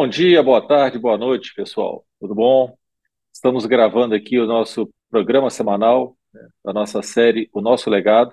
[0.00, 2.06] Bom dia, boa tarde, boa noite, pessoal.
[2.20, 2.78] Tudo bom?
[3.34, 8.32] Estamos gravando aqui o nosso programa semanal né, da nossa série O Nosso Legado,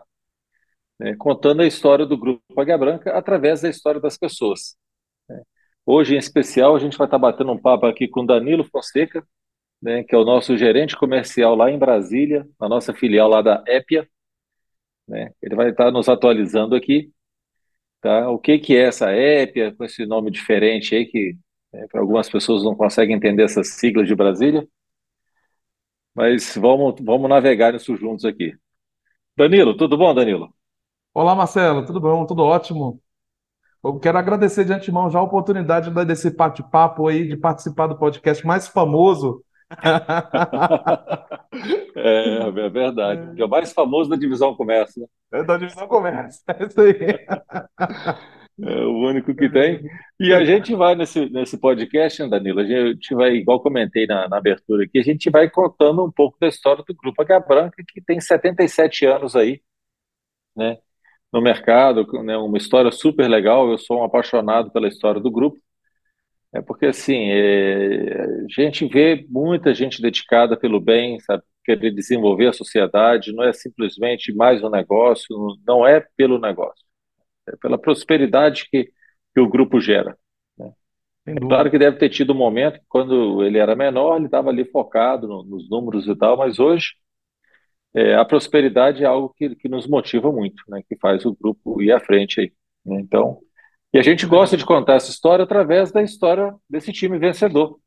[0.99, 4.77] né, contando a história do Grupo Águia Branca através da história das pessoas.
[5.27, 5.41] né.
[5.83, 9.27] Hoje, em especial, a gente vai estar batendo um papo aqui com Danilo Fonseca,
[9.81, 13.63] né, que é o nosso gerente comercial lá em Brasília, na nossa filial lá da
[13.67, 14.07] Épia.
[15.07, 15.31] né.
[15.41, 17.11] Ele vai estar nos atualizando aqui,
[18.01, 18.29] tá?
[18.29, 21.35] O que que é essa Épia, com esse nome diferente aí, que
[21.75, 24.67] né, para algumas pessoas não conseguem entender essas siglas de Brasília,
[26.15, 28.55] mas vamos, vamos navegar nisso juntos aqui.
[29.37, 30.53] Danilo, tudo bom, Danilo?
[31.13, 32.25] Olá, Marcelo, tudo bom?
[32.25, 33.01] Tudo ótimo.
[33.83, 38.45] Eu quero agradecer de antemão já a oportunidade desse bate-papo aí, de participar do podcast
[38.45, 39.43] mais famoso.
[41.95, 43.41] É, é verdade.
[43.41, 45.39] É o mais famoso da divisão comércio, né?
[45.39, 47.25] É da divisão comércio, é isso aí.
[48.61, 49.81] É o único que tem.
[50.19, 54.29] E a gente vai nesse, nesse podcast, né, Danilo, a gente vai, igual comentei na,
[54.29, 57.83] na abertura aqui, a gente vai contando um pouco da história do Grupo H Branca,
[57.85, 59.61] que tem 77 anos aí,
[60.55, 60.77] né,
[61.33, 63.69] no mercado, né, uma história super legal.
[63.71, 65.59] Eu sou um apaixonado pela história do grupo.
[66.53, 72.47] É porque, assim, é, a gente vê muita gente dedicada pelo bem, sabe, querer desenvolver
[72.47, 75.35] a sociedade, não é simplesmente mais um negócio,
[75.67, 76.84] não é pelo negócio,
[77.61, 78.85] pela prosperidade que,
[79.33, 80.17] que o grupo gera.
[80.57, 80.73] né.
[81.27, 84.49] É claro que deve ter tido um momento que, quando ele era menor, ele estava
[84.51, 86.93] ali focado no- nos números e tal, mas hoje
[87.93, 91.81] é, a prosperidade é algo que, que nos motiva muito, né, que faz o grupo
[91.81, 92.51] ir à frente aí.
[92.85, 92.99] né.
[92.99, 93.39] Então,
[93.93, 97.79] e a gente gosta de contar essa história através da história desse time vencedor,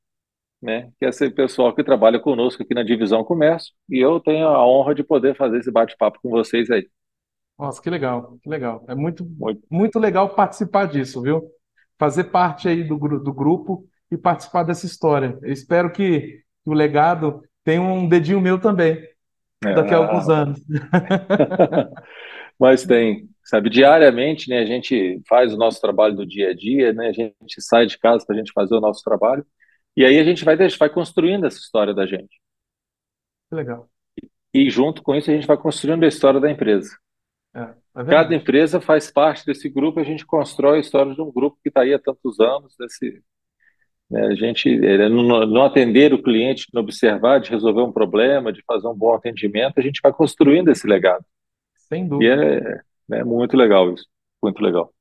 [0.63, 4.49] né, que é esse pessoal que trabalha conosco aqui na Divisão Comércio, e eu tenho
[4.49, 6.89] a honra de poder fazer esse bate-papo com vocês aí.
[7.59, 8.85] Nossa, que legal, que legal.
[8.89, 11.51] É muito, Muito, muito legal participar disso, viu?
[11.99, 15.39] Fazer parte aí do, gru- do grupo e participar dessa história.
[15.43, 19.03] Eu espero que, o legado tenha um dedinho meu também,
[19.75, 20.61] daqui a alguns é, anos.
[22.59, 26.93] Mas tem, sabe, diariamente, né, a gente faz o nosso trabalho do dia a dia,
[26.93, 29.47] né, a gente sai de casa para a gente fazer o nosso trabalho,
[29.97, 32.41] e aí a gente vai, vai construindo essa história da gente.
[33.49, 33.89] Que legal.
[34.53, 36.91] E junto com isso a gente vai construindo a história da empresa.
[37.55, 37.61] É,
[37.97, 41.59] é Cada empresa faz parte desse grupo, a gente constrói a história de um grupo
[41.63, 43.23] que está aí há tantos anos, desse,
[44.11, 48.53] né, a gente é, não, não atender o cliente, não observar, de resolver um problema,
[48.53, 51.25] de fazer um bom atendimento, a gente vai construindo esse legado.
[51.89, 52.29] Sem E dúvida.
[52.29, 54.07] é, né, muito legal isso,
[54.43, 54.93] muito legal.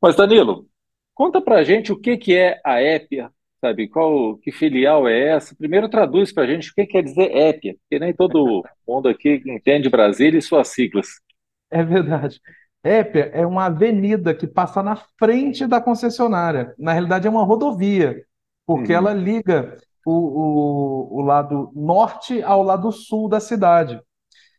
[0.00, 0.66] Mas, Danilo,
[1.14, 3.88] conta pra gente o que que é a Épia, sabe?
[3.88, 5.54] Qual, que filial é essa?
[5.56, 9.88] Primeiro traduz pra gente o que quer dizer Épia, porque nem todo mundo aqui entende
[9.88, 11.08] Brasília e suas siglas.
[11.72, 12.40] É verdade.
[12.84, 16.74] Épia é uma avenida que passa na frente da concessionária.
[16.78, 18.22] Na realidade, é uma rodovia,
[18.66, 24.00] porque ela Uhum, liga o, o, o lado norte ao lado sul da cidade.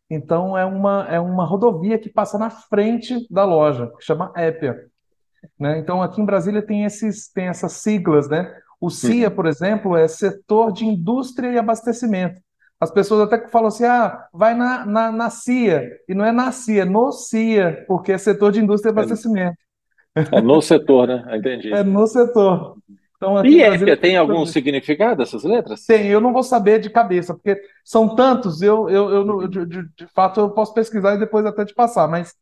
[0.09, 4.77] Então, é uma, é uma rodovia que passa na frente da loja, que chama Épia,
[5.59, 5.77] né?
[5.79, 8.53] Então, aqui em Brasília tem esses, tem essas siglas, né?
[8.79, 9.35] O CIA, uhum.
[9.35, 12.41] por exemplo, é Setor de Indústria e Abastecimento.
[12.83, 16.31] As pessoas até que falam assim, ah, vai na, na, na CIA, e não é
[16.31, 19.57] na CIA, é no CIA, porque é Setor de Indústria e É, Abastecimento.
[20.31, 21.23] é no setor, né?
[21.27, 21.37] Ah,
[21.71, 21.83] É Entendi.
[21.83, 22.77] no setor.
[23.17, 25.81] Então, E Brasília Épia tem tem algum significado, essas letras?
[25.85, 29.89] Tem, eu não vou saber de cabeça, porque são tantos, eu, eu, eu de, de-
[29.97, 32.33] de fato eu posso pesquisar e depois até te passar, mas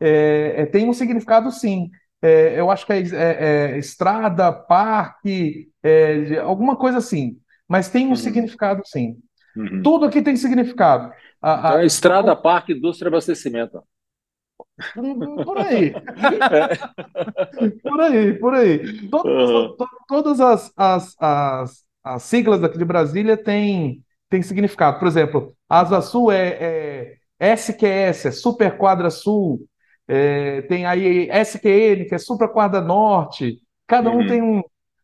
[0.00, 1.90] é, é, tem um significado sim.
[2.20, 7.38] É, eu acho que é, é- é estrada, parque, é, alguma coisa assim,
[7.68, 9.16] mas tem um uhum, significado sim.
[9.58, 9.82] Uhum.
[9.82, 11.12] Tudo aqui tem significado.
[11.42, 13.82] A- Então a- é Estrada, Parque, Indústria Abastecimento.
[15.44, 15.92] por aí,
[16.50, 16.78] É.
[17.82, 19.08] por aí, por aí.
[19.10, 24.98] Todas, to- todas as, as, as, as siglas daqui de Brasília têm, têm significado.
[24.98, 29.66] Por exemplo, Asa Sul é, é SQS, é Super Quadra Sul.
[30.06, 33.60] É, tem aí SQN, que é Super Quadra Norte.
[33.86, 34.58] Cada um tem uhum.
[34.58, 34.62] um.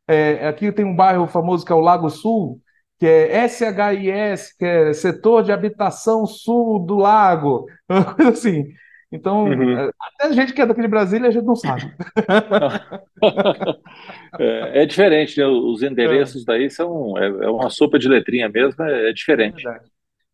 [0.08, 2.60] é, aqui tem um bairro famoso que é o Lago Sul,
[2.98, 7.66] que é SHIS, que é Setor de Habitação Sul do Lago.
[7.88, 8.64] Uma coisa assim.
[9.12, 9.88] Então, Uhum.
[9.88, 11.92] é, até a gente que é daqui de Brasília, a gente não sabe.
[14.38, 15.46] É, é diferente, né?
[15.46, 19.12] Os É, endereços daí são é, é uma sopa de letrinha mesmo, é, é é
[19.12, 19.64] diferente.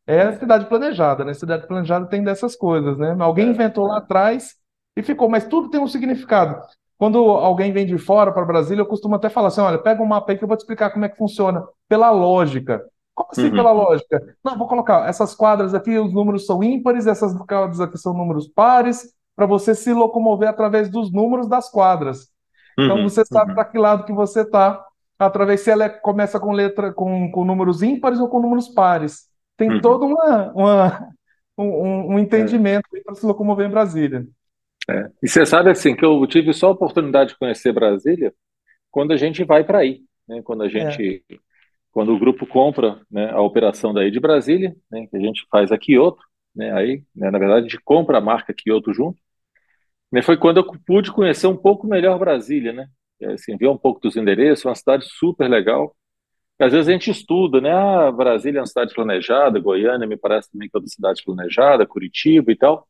[0.06, 1.34] É cidade planejada, né?
[1.34, 3.16] Cidade planejada tem dessas coisas, né?
[3.20, 4.00] Alguém É, inventou lá é.
[4.00, 4.56] atrás
[4.96, 6.60] e ficou, mas tudo tem um significado.
[7.00, 10.06] Quando alguém vem de fora para Brasília, eu costumo até falar assim: olha, pega um
[10.06, 11.64] mapa aí que eu vou te explicar como é que funciona.
[11.88, 12.85] Pela lógica.
[13.14, 14.23] Como assim pela Uhum, lógica?
[14.44, 18.49] Não, vou colocar essas quadras aqui, os números são ímpares, essas quadras aqui são números
[18.49, 22.29] pares, para você se locomover através dos números das quadras.
[22.82, 23.55] Então uhum, você sabe uhum.
[23.55, 24.85] para que lado que você está.
[25.19, 29.29] a travessia ela é, começa com letra com, com números ímpares ou com números pares.
[29.56, 29.81] Tem Uhum.
[29.81, 31.08] todo uma, uma-
[31.58, 34.26] um, um- É, entendimento para se locomover em Brasília.
[34.90, 35.10] É.
[35.22, 38.34] E você sabe assim que eu tive só a oportunidade de conhecer Brasília
[38.90, 40.42] quando a gente vai para aí, né?
[40.42, 41.25] Quando a É, gente,
[41.92, 45.72] quando o grupo compra, né, a operação daí de Brasília, né, que a gente faz
[45.72, 46.22] a Kyoto,
[46.56, 46.72] né?
[46.75, 49.19] Aí, né, na verdade, a gente compra a marca Kyoto junto.
[50.12, 52.88] Né, foi quando eu pude conhecer um pouco melhor Brasília, né?
[53.20, 55.94] É, Assim, ver um pouco dos endereços, uma cidade super legal.
[56.60, 57.72] Às vezes a gente estuda, né?
[57.72, 61.86] Ah, Brasília é uma cidade planejada, Goiânia me parece também que é uma cidade planejada,
[61.86, 62.86] Curitiba e tal.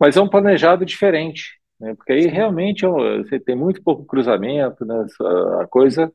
[0.00, 1.94] Mas é um planejado diferente, né?
[1.94, 5.06] Porque aí realmente é você tem muito pouco cruzamento, né?
[5.62, 6.12] A coisa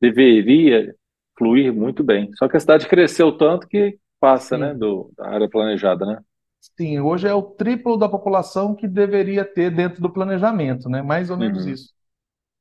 [0.00, 0.94] deveria
[1.38, 2.30] fluir muito bem.
[2.36, 4.74] Só que a cidade cresceu tanto que passa, né?
[4.74, 6.20] Do, da área planejada, né?
[6.78, 11.02] Sim, hoje é o triplo da população que deveria ter dentro do planejamento, né?
[11.02, 11.66] Mais ou menos Uhum.
[11.66, 11.92] isso.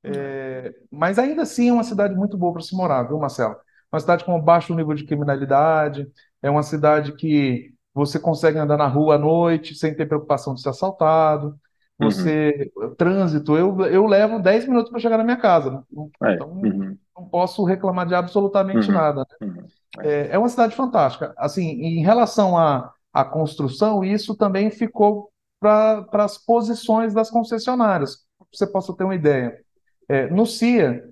[0.03, 3.55] É, mas ainda assim é uma cidade muito boa para se morar, viu, Marcelo?
[3.91, 6.07] Uma cidade com baixo nível de criminalidade,
[6.41, 10.61] é uma cidade que você consegue andar na rua à noite sem ter preocupação de
[10.61, 11.55] ser assaltado.
[11.99, 12.09] Uhum.
[12.09, 15.81] Você, trânsito, eu, eu levo 10 minutos para chegar na minha casa, né?
[16.23, 16.33] É.
[16.33, 16.97] Então Uhum.
[17.15, 18.93] não posso reclamar de absolutamente Uhum.
[18.93, 19.27] nada.
[19.41, 19.65] Uhum.
[20.01, 20.29] É.
[20.31, 21.33] É, uma cidade fantástica.
[21.37, 25.29] Assim, em relação à, à construção, isso também ficou
[25.59, 29.59] para as posições das concessionárias, para você possa ter uma ideia.
[30.07, 31.03] É, no CIA,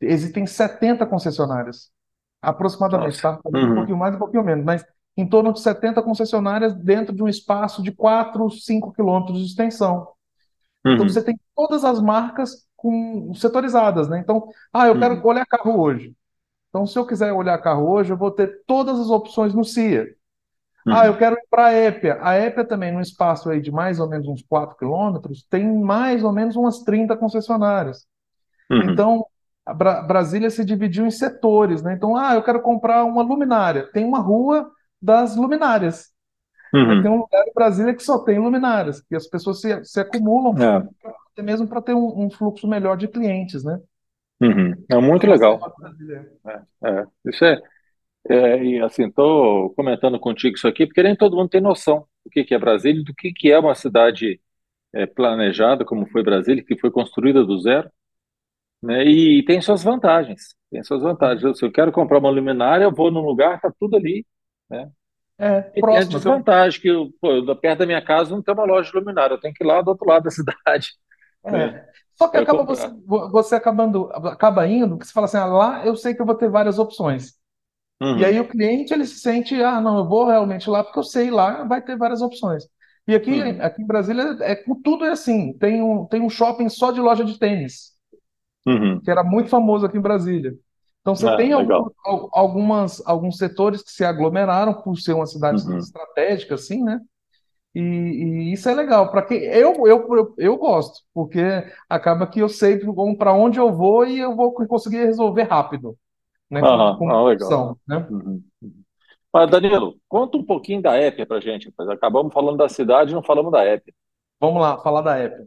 [0.00, 1.90] existem 70 concessionárias,
[2.40, 3.22] aproximadamente, Nossa.
[3.22, 3.40] tá?
[3.46, 3.74] Um Uhum.
[3.76, 4.84] pouquinho mais, um pouquinho menos, mas
[5.16, 10.08] em torno de 70 concessionárias dentro de um espaço de 4, 5 quilômetros de extensão.
[10.94, 11.08] Então Uhum.
[11.08, 14.18] você tem todas as marcas com, setorizadas, né?
[14.20, 15.26] Então, ah, eu quero Uhum.
[15.26, 16.14] olhar carro hoje.
[16.70, 20.08] Então, se eu quiser olhar carro hoje, eu vou ter todas as opções no CIA.
[20.90, 21.18] Ah, eu Uhum.
[21.18, 22.18] quero ir para a Épia.
[22.22, 26.24] A Épia também, num espaço aí de mais ou menos uns 4 quilômetros, tem mais
[26.24, 28.06] ou menos umas 30 concessionárias.
[28.70, 29.02] Uhum.
[29.02, 29.24] Então,
[29.66, 31.94] a Bra- Brasília se dividiu em setores, né?
[31.94, 33.90] Então, ah, eu quero comprar uma luminária.
[33.92, 34.70] Tem uma rua
[35.02, 36.12] das luminárias.
[36.84, 36.96] né?
[36.96, 37.18] Tem Uhum.
[37.18, 40.88] um lugar em Brasília que só tem luminárias, que as pessoas se, se acumulam É.
[41.32, 43.80] até mesmo para ter um, um fluxo melhor de clientes, né?
[44.40, 44.72] Uhum.
[44.90, 45.58] É muito é legal.
[45.78, 46.32] Brasília.
[46.46, 47.06] É, é.
[47.26, 47.60] Isso é,
[48.28, 52.30] é, e assim, estou comentando contigo isso aqui, porque nem todo mundo tem noção do
[52.30, 54.40] que que é Brasília, do que que é uma cidade
[54.94, 57.90] é, planejada, como foi Brasília, que foi construída do zero,
[58.82, 59.04] né?
[59.04, 60.54] E tem suas vantagens.
[60.70, 61.58] Tem suas vantagens.
[61.58, 64.26] Se eu quero comprar uma luminária, eu vou num lugar, tá tudo ali,
[64.72, 64.90] né?
[65.38, 66.18] É, E tem a próximo.
[66.26, 69.34] Um- desvantagem que, eu, pô, perto da minha casa não tem uma loja de luminária,
[69.34, 70.90] eu tenho que ir lá do outro lado da cidade,
[71.50, 71.70] né?
[71.70, 71.92] É.
[72.14, 72.96] Só que acaba você, comprar.
[73.30, 76.34] você acabando, acaba indo, porque você fala assim, ah, lá eu sei que eu vou
[76.36, 77.34] ter várias opções.
[78.14, 80.98] E Uhum, aí o cliente ele se sente, ah, não, eu vou realmente lá porque
[81.00, 82.64] eu sei lá vai ter várias opções.
[83.08, 85.56] E aqui, uhum, aqui em Brasília é com tudo é assim.
[85.58, 87.92] Tem um, tem um shopping só de loja de tênis,
[88.66, 89.04] uhum.
[89.04, 90.54] que era muito famoso aqui em Brasília.
[91.02, 91.94] Então você Ah, tem algum- legal.
[92.06, 97.00] al- algumas, alguns setores que se aglomeraram por ser uma cidade Uhum, estratégica, assim, né?
[97.74, 99.10] E, e isso é legal.
[99.10, 101.40] Para quem eu, eu, eu, eu gosto, porque
[101.88, 102.80] acaba que eu sei
[103.18, 105.96] para onde eu vou e eu vou conseguir resolver rápido,
[106.50, 106.62] né?
[106.62, 107.78] Aham, com ah, legal.
[107.86, 108.10] né?
[108.10, 108.84] Uhum, uhum.
[109.32, 111.72] Mas, Danilo, conta um pouquinho da Épia pra gente.
[111.90, 113.92] Acabamos falando da cidade e não falamos da Épia.
[114.40, 115.46] Vamos lá, falar da Épia.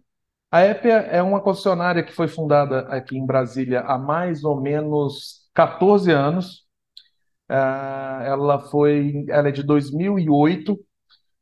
[0.51, 5.44] A Épia é uma concessionária que foi fundada aqui em Brasília há mais ou menos
[5.55, 6.65] 14 anos.
[7.49, 10.79] Ah, ela foi, ela é de 2008.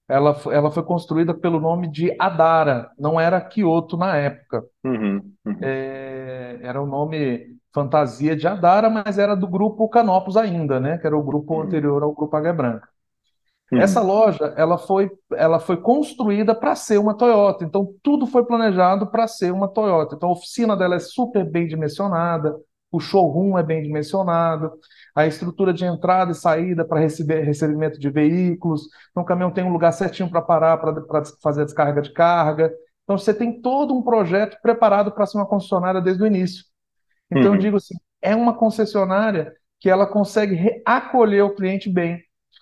[0.09, 4.63] Ela, ela foi construída pelo nome de Adara, não era Kyoto na época.
[4.83, 10.79] Uhum, uhum, É, era o nome fantasia de Adara, mas era do grupo Canopus ainda,
[10.79, 10.97] né?
[10.97, 12.87] Que era o grupo uhum, anterior ao grupo Águia Branca.
[13.75, 17.65] Essa uhum, loja, ela foi, ela foi construída para ser uma Toyota.
[17.65, 20.15] Então, tudo foi planejado para ser uma Toyota.
[20.15, 22.55] Então, a oficina dela é super bem dimensionada,
[22.93, 24.71] o showroom é bem dimensionado,
[25.15, 28.83] a estrutura de entrada e saída para receber, recebimento de veículos.
[29.09, 32.71] Então, o caminhão tem um lugar certinho para parar, para fazer a descarga de carga.
[33.03, 36.65] Então, você tem todo um projeto preparado para ser uma concessionária desde o início.
[37.31, 42.21] Então, eu uhum, digo assim, é uma concessionária que ela consegue acolher o cliente bem.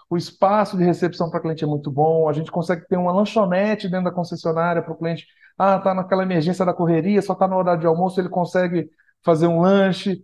[0.10, 2.30] O espaço de recepção para cliente é muito bom.
[2.30, 5.28] A gente consegue ter uma lanchonete dentro da concessionária para o cliente.
[5.58, 8.90] Ah, tá naquela emergência da correria, só está no horário de almoço, ele consegue
[9.24, 10.24] fazer um lanche.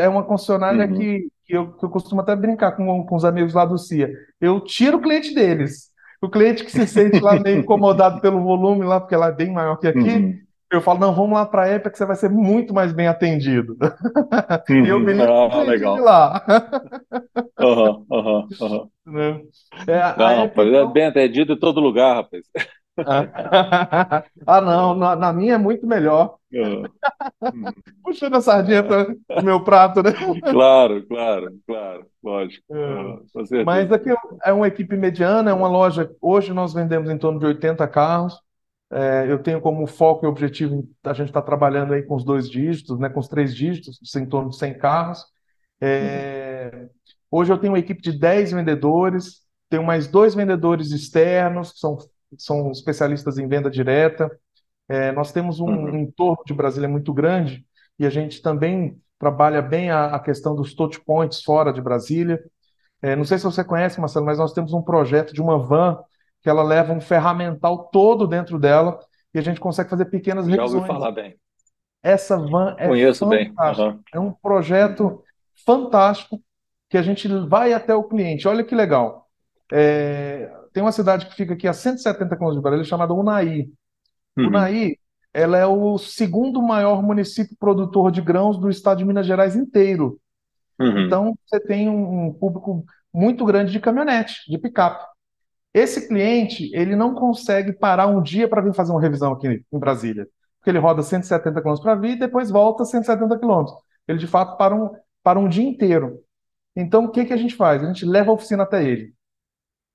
[0.00, 0.92] É uma concessionária uhum.
[0.92, 4.10] que, que eu, que eu costumo até brincar com, com os amigos lá do CIA.
[4.40, 5.90] Eu tiro o cliente deles.
[6.20, 9.52] O cliente que se sente lá meio incomodado pelo volume lá, porque ela é bem
[9.52, 12.16] maior que aqui, Uhum, eu falo, não, vamos lá para a Épica que você vai
[12.16, 13.76] ser muito mais bem atendido.
[14.82, 15.04] E eu uhum.
[15.04, 15.98] me do Ah, cliente de legal.
[16.00, 16.44] lá.
[17.58, 18.90] Aham, aham.
[19.06, 19.42] Né?
[19.86, 22.44] É, Não, rapaz, é bem atendido em todo lugar, rapaz.
[24.46, 26.36] Ah, não, na, na minha é muito melhor.
[26.52, 26.84] Uhum.
[27.40, 30.12] O puxando a sardinha para o meu prato, né?
[30.50, 32.64] Claro, claro, claro, lógico.
[32.74, 33.64] É.
[33.64, 34.08] Mas aqui
[34.42, 36.10] é uma equipe mediana, é uma loja.
[36.20, 38.40] Hoje nós vendemos em torno de 80 carros.
[38.90, 42.48] É, eu tenho como foco e objetivo a gente está trabalhando aí com os dois
[42.48, 45.26] dígitos, né, com os três dígitos, em torno de 100 carros.
[45.80, 46.88] É,
[47.30, 51.98] hoje eu tenho uma equipe de 10 vendedores, tenho mais dois vendedores externos, que são,
[52.36, 54.30] são especialistas em venda direta.
[54.88, 55.84] É, nós temos um, uhum.
[55.92, 57.64] um entorno de Brasília muito grande
[57.98, 62.42] e a gente também trabalha bem a, a questão dos touch points fora de Brasília.
[63.02, 65.98] É, não sei se você conhece, Marcelo, mas nós temos um projeto de uma van
[66.40, 68.98] que ela leva um ferramental todo dentro dela
[69.34, 70.72] e a gente consegue fazer pequenas Já revisões.
[70.72, 71.36] Já ouvi falar bem.
[72.02, 73.52] Essa van é Conheço bem.
[73.58, 74.00] Uhum.
[74.14, 75.22] É um projeto
[75.66, 76.40] fantástico
[76.88, 78.48] que a gente vai até o cliente.
[78.48, 79.28] Olha que legal.
[79.72, 83.68] É, tem uma cidade que fica aqui a 170 km de Brasília chamada Unai.
[84.36, 84.46] Uhum.
[84.46, 84.94] Unai,
[85.34, 90.20] ela é o segundo maior município produtor de grãos do estado de Minas Gerais inteiro.
[90.78, 91.00] Uhum.
[91.00, 95.04] Então, você tem um público muito grande de caminhonete, de picape.
[95.74, 99.78] Esse cliente, ele não consegue parar um dia para vir fazer uma revisão aqui em
[99.80, 100.28] Brasília,
[100.60, 103.64] porque ele roda 170 km para vir e depois volta 170 km.
[104.06, 104.90] Ele, de fato, para um,
[105.24, 106.20] para um dia inteiro.
[106.76, 107.82] Então, o que, que a gente faz?
[107.82, 109.17] A gente leva a oficina até ele.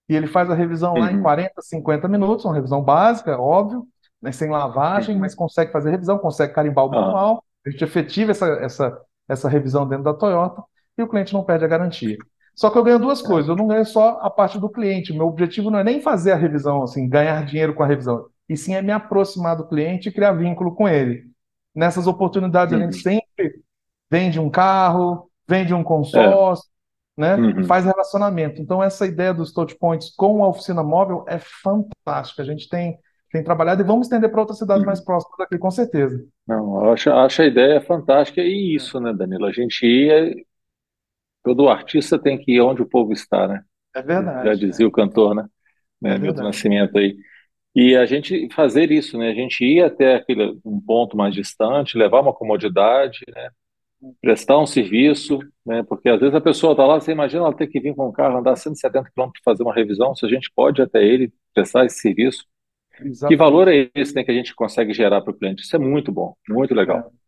[0.10, 1.00] E ele faz a revisão uhum.
[1.00, 1.62] lá em 40, uhum.
[1.62, 3.88] 50 minutos, uma revisão básica, óbvio,
[4.22, 5.22] né, sem lavagem, uhum.
[5.22, 7.34] mas consegue fazer a revisão, consegue carimbar o manual.
[7.34, 7.40] Uhum.
[7.66, 10.62] A gente efetiva essa, essa, essa revisão dentro da Toyota
[10.98, 12.18] e o cliente não perde a garantia.
[12.56, 13.50] Só que eu ganho duas coisas.
[13.50, 15.14] Eu não ganho só a parte do cliente.
[15.14, 18.56] Meu objetivo não é nem fazer a revisão, assim, ganhar dinheiro com a revisão, e
[18.56, 21.24] sim é me aproximar do cliente e criar vínculo com ele.
[21.74, 23.64] Nessas oportunidades, a gente sempre
[24.12, 26.73] vende um carro, vende um consórcio, é.
[27.18, 27.36] Né?
[27.36, 27.64] Uhum.
[27.66, 28.62] Faz relacionamento.
[28.62, 32.42] Então, essa ideia dos touch points com a oficina móvel é fantástica.
[32.42, 32.98] A gente tem,
[33.32, 34.88] tem trabalhado e vamos estender para outras cidades uhum.
[34.88, 36.26] mais próximas daqui, com certeza.
[36.48, 39.46] Não, acho, acho a ideia fantástica e isso, né, Danilo?
[39.46, 40.34] A gente ia
[41.44, 43.64] todo artista tem que ir onde o povo está, né?
[43.94, 44.48] É verdade.
[44.48, 44.88] Já dizia é.
[44.88, 45.46] o cantor, né?
[46.06, 47.16] É Milton Nascimento aí.
[47.76, 49.30] E a gente fazer isso, né?
[49.30, 53.50] A gente ir até aquele um ponto mais distante, levar uma comodidade, né?
[54.22, 55.84] Prestar um serviço, né?
[55.84, 58.12] Porque às vezes a pessoa está lá, você imagina ela ter que vir com um
[58.12, 61.86] carro, andar 170 km para fazer uma revisão, se a gente pode até ele prestar
[61.86, 62.46] esse serviço.
[63.00, 63.28] Exatamente.
[63.28, 65.64] Que valor é esse né, que a gente consegue gerar para o cliente?
[65.64, 67.00] Isso é muito bom, muito legal.
[67.00, 67.24] É.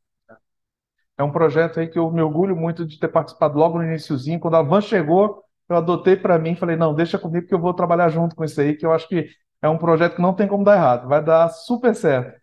[1.17, 4.39] É um projeto aí que eu me orgulho muito de ter participado logo no iníciozinho.
[4.39, 7.73] Quando a van chegou, eu adotei para mim, falei, não, deixa comigo que eu vou
[7.73, 9.27] trabalhar junto com isso aí, que eu acho que
[9.61, 12.39] é um projeto que não tem como dar errado, vai dar super certo.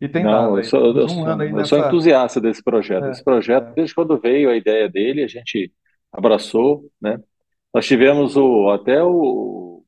[0.00, 0.58] E tem não, dado.
[0.58, 1.64] Eu sou, eu, um sou, eu nessa...
[1.64, 3.06] sou, entusiasta desse projeto.
[3.06, 3.72] É, Esse projeto, é.
[3.74, 5.72] desde quando veio a ideia dele, a gente
[6.12, 7.18] abraçou, né?
[7.74, 9.84] Nós tivemos o, até o,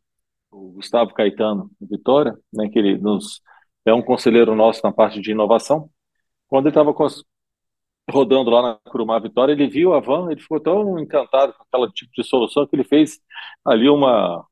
[0.50, 3.40] o Gustavo Caetano Vitória, né, que ele nos
[3.84, 5.88] é um conselheiro nosso na parte de inovação.
[6.48, 6.94] Quando ele estava
[8.10, 11.92] rodando lá na Curumá Vitória, ele viu a van, ele ficou tão encantado com aquele
[11.92, 13.18] tipo de solução que ele fez
[13.64, 14.44] ali uma,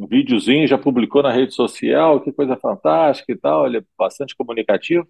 [0.00, 4.34] um videozinho, já publicou na rede social, que coisa fantástica e tal, ele é bastante
[4.34, 5.06] comunicativo.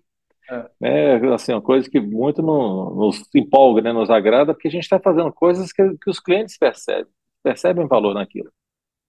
[0.82, 1.16] É.
[1.16, 4.82] é assim, uma coisa que muito no, nos empolga, né, nos agrada, porque a gente
[4.82, 8.50] está fazendo coisas que, que os clientes percebem, percebem valor naquilo.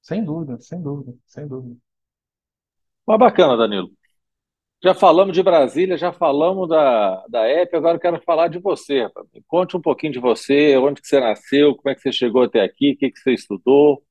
[0.01, 1.75] Sem dúvida, sem dúvida, sem dúvida.
[3.05, 3.91] Mas bacana, Danilo.
[4.83, 9.07] Já falamos de Brasília, já falamos da, da EP, agora eu quero falar de você.
[9.33, 12.43] Me conte um pouquinho de você, onde que você nasceu, como é que você chegou
[12.43, 14.03] até aqui, o que, que você estudou.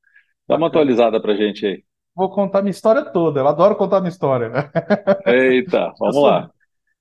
[0.51, 1.85] Dá uma atualizada para gente aí.
[2.13, 4.51] Vou contar minha história toda, eu adoro contar minha história.
[5.25, 6.51] Eita, vamos eu sou, lá.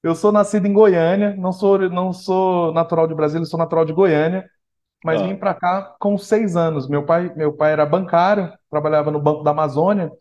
[0.04, 3.92] Eu sou nascido em Goiânia, não sou, não sou natural de Brasília, sou natural de
[3.92, 4.48] Goiânia,
[5.04, 5.26] mas ah.
[5.26, 6.88] vim para cá com seis anos.
[6.88, 10.12] Meu pai, meu pai era bancário, trabalhava no Banco da Amazônia,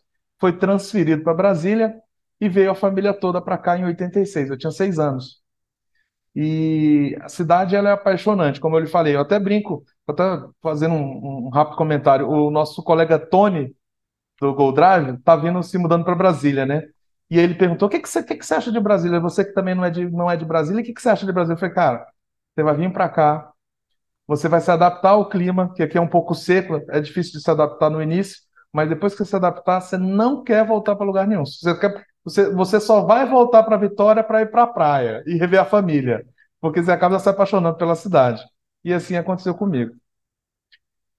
[0.41, 1.95] foi transferido para Brasília
[2.41, 4.49] e veio a família toda para cá em 86.
[4.49, 5.43] Eu tinha seis anos.
[6.35, 9.15] E a cidade ela é apaixonante, como eu lhe falei.
[9.15, 10.23] Eu até brinco, até
[10.63, 12.29] fazendo um, um rápido comentário.
[12.29, 13.75] O nosso colega Tony
[14.41, 16.83] do Gold Drive está vindo se mudando para Brasília, né?
[17.31, 19.21] E ele perguntou: o que, que, você, que, que você acha de Brasília?
[19.21, 21.27] Você que também não é de, não é de Brasília, o que, que você acha
[21.27, 21.55] de Brasília?
[21.55, 22.07] Eu falei, cara,
[22.55, 23.53] você vai vir para cá,
[24.27, 27.41] você vai se adaptar ao clima, que aqui é um pouco seco, é difícil de
[27.43, 28.39] se adaptar no início,
[28.73, 31.45] mas depois que você se adaptar, você não quer voltar para lugar nenhum.
[31.45, 35.37] Você quer, você, você só vai voltar para Vitória para ir para a praia e
[35.37, 36.27] rever a família,
[36.61, 38.43] porque você acaba se apaixonando pela cidade.
[38.85, 39.95] E assim aconteceu comigo.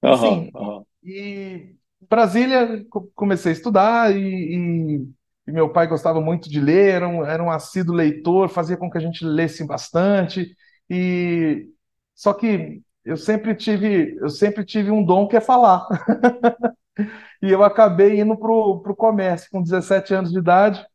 [0.04, 0.52] Uhum, Sim.
[0.56, 0.86] Uhum.
[1.04, 1.76] E
[2.10, 2.86] Brasília,
[3.16, 5.08] comecei a estudar e, e,
[5.48, 8.90] e, meu pai gostava muito de ler, era um, era um assíduo leitor, fazia com
[8.90, 10.56] que a gente lesse bastante.
[10.90, 11.68] E
[12.16, 15.86] só que eu sempre tive, eu sempre tive um dom que é falar.
[17.42, 20.86] e eu acabei indo para o comércio com 17 anos de idade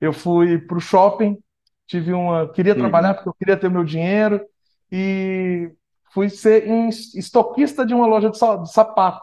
[0.00, 1.38] eu fui para o shopping,
[1.86, 2.80] tive uma, queria uhum.
[2.80, 4.44] trabalhar porque eu queria ter meu dinheiro
[4.90, 5.70] e
[6.16, 9.20] fui ser um estoquista de uma loja de, sapato.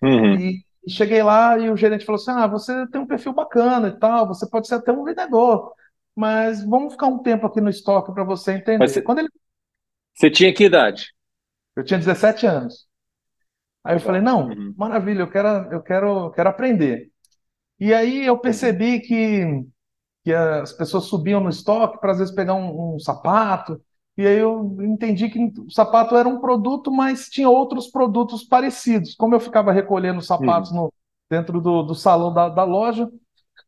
[0.00, 0.36] Uhum.
[0.38, 3.98] E cheguei lá e o gerente falou assim: Ah, você tem um perfil bacana e
[3.98, 5.72] tal, você pode ser até um vendedor,
[6.14, 8.88] mas vamos ficar um tempo aqui no estoque para você Mas entender.
[8.92, 9.28] você Quando ele...
[10.14, 11.12] você tinha que idade?
[11.74, 12.86] Eu tinha 17 anos.
[13.82, 14.20] Aí eu falei.
[14.20, 14.72] Não, Uhum.
[14.76, 17.10] maravilha, eu quero, eu quero, eu quero aprender.
[17.80, 19.64] E aí eu percebi que,
[20.22, 23.82] que as pessoas subiam no estoque para às vezes pegar um, um sapato.
[24.16, 29.14] E aí eu entendi que o sapato era um produto, mas tinha outros produtos parecidos.
[29.16, 30.92] Como eu ficava recolhendo sapatos no,
[31.28, 33.10] dentro do, do salão da, da loja,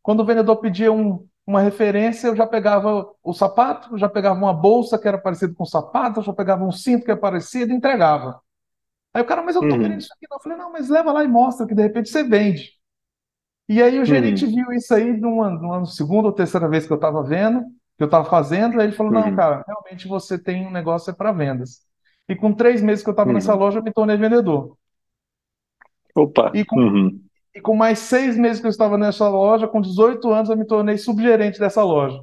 [0.02, 4.52] quando o vendedor pedia um- uma referência, eu já pegava o sapato, já pegava uma
[4.54, 7.72] bolsa que era parecida com o sapato, eu já pegava um cinto que é parecido
[7.72, 8.40] e entregava.
[9.14, 10.02] Aí o cara, mas eu tô querendo Uhum.
[10.02, 10.26] isso aqui.
[10.30, 10.36] não.
[10.38, 12.72] Eu falei, não, mas leva lá e mostra que de repente você vende.
[13.68, 14.46] E aí o gerente Uhum.
[14.46, 17.64] viu isso aí numa, numa segunda ou terceira vez que eu estava vendo,
[17.96, 19.36] que eu estava fazendo, aí ele falou, não, Uhum.
[19.36, 21.80] cara, realmente você tem um negócio para vendas.
[22.28, 23.60] E com três meses que eu estava nessa Uhum.
[23.60, 24.76] loja, eu me tornei vendedor.
[26.14, 26.52] Opa.
[26.52, 27.20] E com, Uhum.
[27.54, 30.66] e com mais seis meses que eu estava nessa loja, com 18 anos, eu me
[30.66, 32.20] tornei subgerente dessa loja.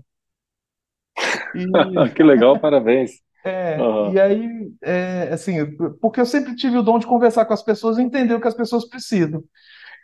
[1.53, 1.63] E,
[2.15, 3.11] Que legal, parabéns.
[3.45, 4.13] é, Uhum.
[4.13, 5.57] e aí, é, assim,
[6.01, 8.47] porque eu sempre tive o dom de conversar com as pessoas e entender o que
[8.47, 9.43] as pessoas precisam.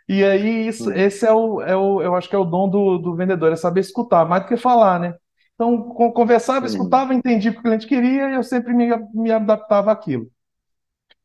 [0.08, 0.96] E aí, isso, Uhum.
[0.96, 3.56] esse é o, é o, eu acho que é o dom do, do vendedor, é
[3.56, 5.14] saber escutar, mais do que falar, né?
[5.60, 6.66] Então, con- conversava, Uhum.
[6.66, 10.30] escutava, entendia o que o cliente queria e eu sempre me, me adaptava àquilo.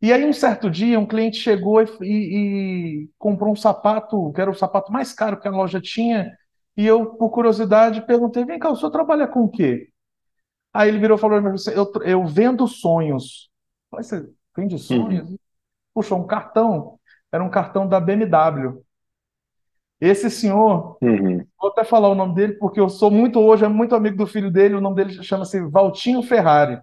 [0.02, 4.42] E aí, um certo dia, um cliente chegou e, e- e comprou um sapato, que
[4.42, 6.32] era o sapato mais caro que a loja tinha,
[6.78, 9.90] e eu, por curiosidade, perguntei: vem cá, o senhor trabalha com o quê?
[10.74, 11.40] Aí ele virou e falou:
[11.74, 13.50] eu, eu vendo sonhos.
[13.94, 15.38] Eu falei, Você vende Uhum.
[15.38, 15.38] sonhos?
[15.94, 17.00] Puxa, um cartão.
[17.32, 18.85] Era um cartão da BMW.
[20.00, 21.46] Esse senhor Uhum.
[21.60, 24.28] Vou até falar o nome dele, porque eu sou muito hoje, é muito amigo do
[24.28, 24.76] filho dele.
[24.76, 26.80] O nome dele chama-se Valtinho Ferrari.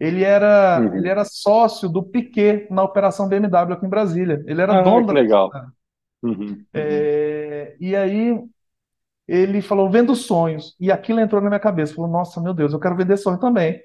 [0.00, 1.10] Ele era, ele Uhum.
[1.10, 4.42] era sócio do Piquet na operação BMW aqui em Brasília.
[4.46, 5.50] Ele era Ah, dono que da legal.
[6.22, 6.66] Uhum.
[6.72, 8.38] É, e aí
[9.28, 10.76] ele falou, vendo sonhos.
[10.80, 11.94] E aquilo entrou na minha cabeça.
[11.94, 13.82] Falou, nossa, meu Deus, eu quero vender sonho também.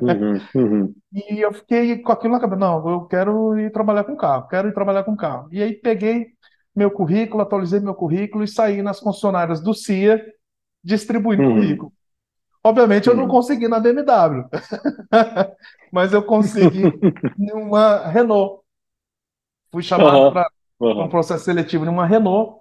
[0.00, 0.48] Uhum.
[0.54, 0.94] Uhum.
[1.12, 2.60] E eu fiquei com aquilo na cabeça.
[2.60, 5.48] Não, eu quero ir trabalhar com carro, quero ir trabalhar com carro.
[5.52, 6.35] E aí peguei
[6.76, 10.24] meu currículo, atualizei meu currículo e saí nas concessionárias do CIA
[10.84, 11.46] distribuindo Uhum.
[11.46, 11.92] currículo.
[12.64, 13.28] Obviamente eu não Uhum.
[13.28, 14.48] consegui na BMW,
[15.92, 16.92] mas eu consegui
[17.38, 18.62] em uma Renault.
[19.70, 20.30] Fui chamado Aham.
[20.30, 20.48] para
[20.98, 22.60] um processo seletivo em uma Renault,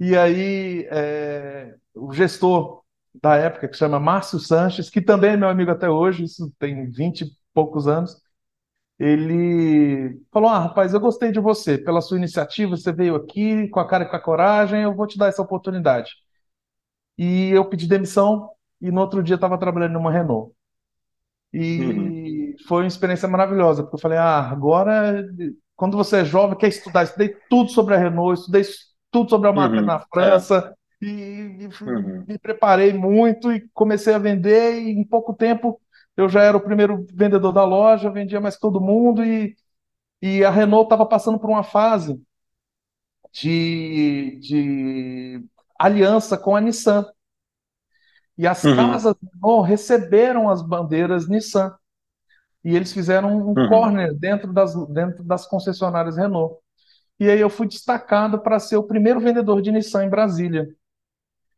[0.00, 2.82] e aí é, o gestor
[3.22, 6.90] da época, que chama Márcio Sanches, que também é meu amigo até hoje, isso tem
[6.90, 8.16] 20 e poucos anos,
[8.98, 13.80] ele falou: Ah, rapaz, eu gostei de você, pela sua iniciativa, você veio aqui com
[13.80, 16.12] a cara e com a coragem, eu vou te dar essa oportunidade.
[17.18, 20.52] E eu pedi demissão, e no outro dia estava trabalhando numa Renault.
[21.76, 22.22] Uhum.
[22.32, 25.24] E foi uma experiência maravilhosa, porque eu falei, ah, agora,
[25.74, 28.62] quando você é jovem, quer estudar, estudei tudo sobre a Renault, estudei
[29.10, 29.86] tudo sobre a marca Uhum.
[29.86, 30.04] na É.
[30.12, 32.26] França, e, e Uhum.
[32.26, 35.80] me preparei muito e comecei a vender, e em pouco tempo
[36.16, 39.56] eu já era o primeiro vendedor da loja, vendia mais que todo mundo, e,
[40.22, 42.20] e a Renault estava passando por uma fase
[43.32, 45.44] de, de
[45.78, 47.04] aliança com a Nissan.
[48.38, 48.66] E as Uhum.
[48.66, 51.74] casas Renault receberam as bandeiras Nissan.
[52.64, 53.62] e eles fizeram um Uhum.
[53.62, 56.58] corner dentro das, dentro das concessionárias Renault.
[57.20, 60.68] E aí eu fui destacado para ser o primeiro vendedor de Nissan em Brasília.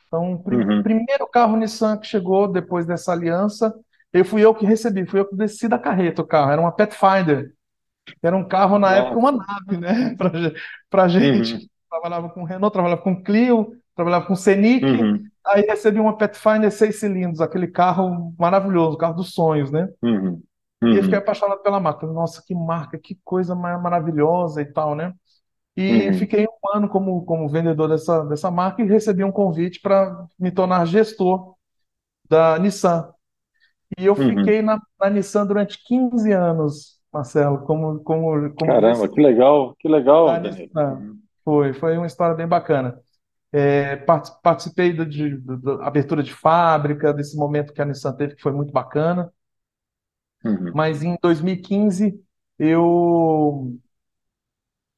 [0.07, 0.83] Então, o prim- Uhum.
[0.83, 3.75] primeiro carro Nissan que chegou depois dessa aliança,
[4.13, 6.51] eu fui eu que recebi, fui eu que desci da carreta o carro.
[6.53, 7.55] Era uma Pathfinder,
[8.23, 9.47] era um carro na época uma Nossa.
[9.47, 10.17] nave, né?
[10.91, 11.69] Para gente Uhum.
[11.91, 14.87] trabalhava com Renault, trabalhava com Clio, trabalhava com Scenic.
[14.87, 15.31] Uhum.
[15.47, 19.89] Aí recebi uma Pathfinder seis cilindros, aquele carro maravilhoso, o carro dos sonhos, né?
[20.03, 20.43] Uhum.
[20.91, 21.23] E eu fiquei Uhum.
[21.23, 22.07] apaixonado pela marca.
[22.07, 25.13] Nossa, que marca, que coisa ma- maravilhosa e tal, né?
[25.77, 26.15] E Uhum.
[26.15, 30.51] fiquei um ano como, como vendedor dessa, dessa marca e recebi um convite para me
[30.53, 31.55] tornar gestor
[32.29, 33.13] da Nissan.
[33.99, 34.45] E eu Uhum.
[34.45, 39.89] fiquei na, na Nissan durante 15 anos, Marcelo, como, como, como Caramba, que legal, que
[40.25, 40.69] da legal.
[40.75, 41.19] Uhum.
[41.45, 43.01] Foi, foi uma história bem bacana.
[43.53, 48.37] É, part- participei do- de, da abertura de fábrica, desse momento que a Nissan teve,
[48.37, 49.33] que foi muito bacana.
[50.45, 50.73] Uhum.
[50.73, 52.21] Mas em 2015
[52.59, 53.79] eu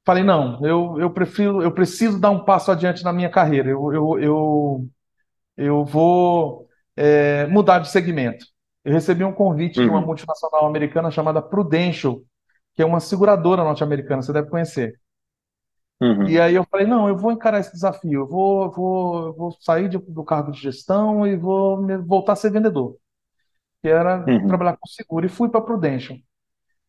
[0.05, 3.69] Falei, não, eu, eu prefiro, eu preciso dar um passo adiante na minha carreira.
[3.71, 4.89] Eu, eu, eu,
[5.57, 8.47] eu vou é, mudar de segmento.
[8.85, 10.07] Eu recebi um convite de uma Uhum.
[10.07, 12.23] multinacional americana chamada Prudential,
[12.75, 15.01] que é uma seguradora norte-americana, você deve conhecer.
[16.25, 16.39] E Uhum.
[16.39, 18.21] aí eu falei, não, eu vou encarar esse desafio.
[18.23, 22.37] Eu vou, vou, vou sair de- do cargo de gestão e vou me- voltar a
[22.37, 22.97] ser vendedor.
[23.83, 24.41] que era Uhum.
[24.47, 26.19] trabalhar com seguro, e fui para a Prudential.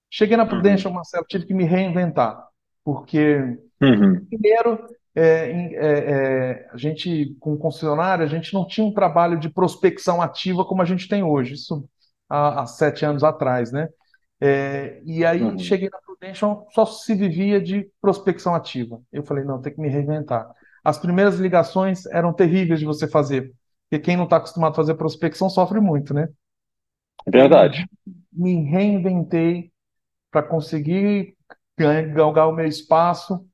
[0.10, 0.48] Cheguei na Uhum.
[0.48, 2.48] Prudential, Marcelo, tive que me reinventar,
[2.84, 4.28] porque Uhum.
[4.30, 9.50] Primeiro, é, é, é, a gente, com concessionária, a gente não tinha um trabalho de
[9.50, 11.88] prospecção ativa como a gente tem hoje, isso
[12.30, 13.88] há, há sete anos atrás, né?
[14.42, 15.60] É, e aí Uhum.
[15.60, 19.02] cheguei na Prudential, só se vivia de prospecção ativa.
[19.12, 20.50] Eu falei, não, tem que me reinventar.
[20.84, 23.54] As primeiras ligações eram terríveis de você fazer,
[23.90, 26.28] porque quem não está acostumado a fazer prospecção sofre muito, né?
[27.26, 27.86] É verdade.
[28.32, 29.72] me reinventei
[30.32, 31.36] para conseguir
[31.78, 33.46] ganhar- galgar o meu espaço.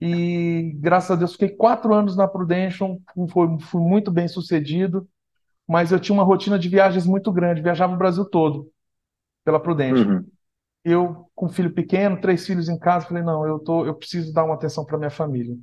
[0.00, 5.08] E graças a Deus fiquei quatro anos na Prudential, fui, fui muito bem sucedido,
[5.68, 8.70] mas eu tinha uma rotina de viagens muito grande, viajava o Brasil todo
[9.44, 10.12] pela Prudential.
[10.12, 10.30] Uhum.
[10.84, 14.44] Eu, com filho pequeno, três filhos em casa, falei, não, eu tô, eu preciso dar
[14.44, 15.56] uma atenção para minha família.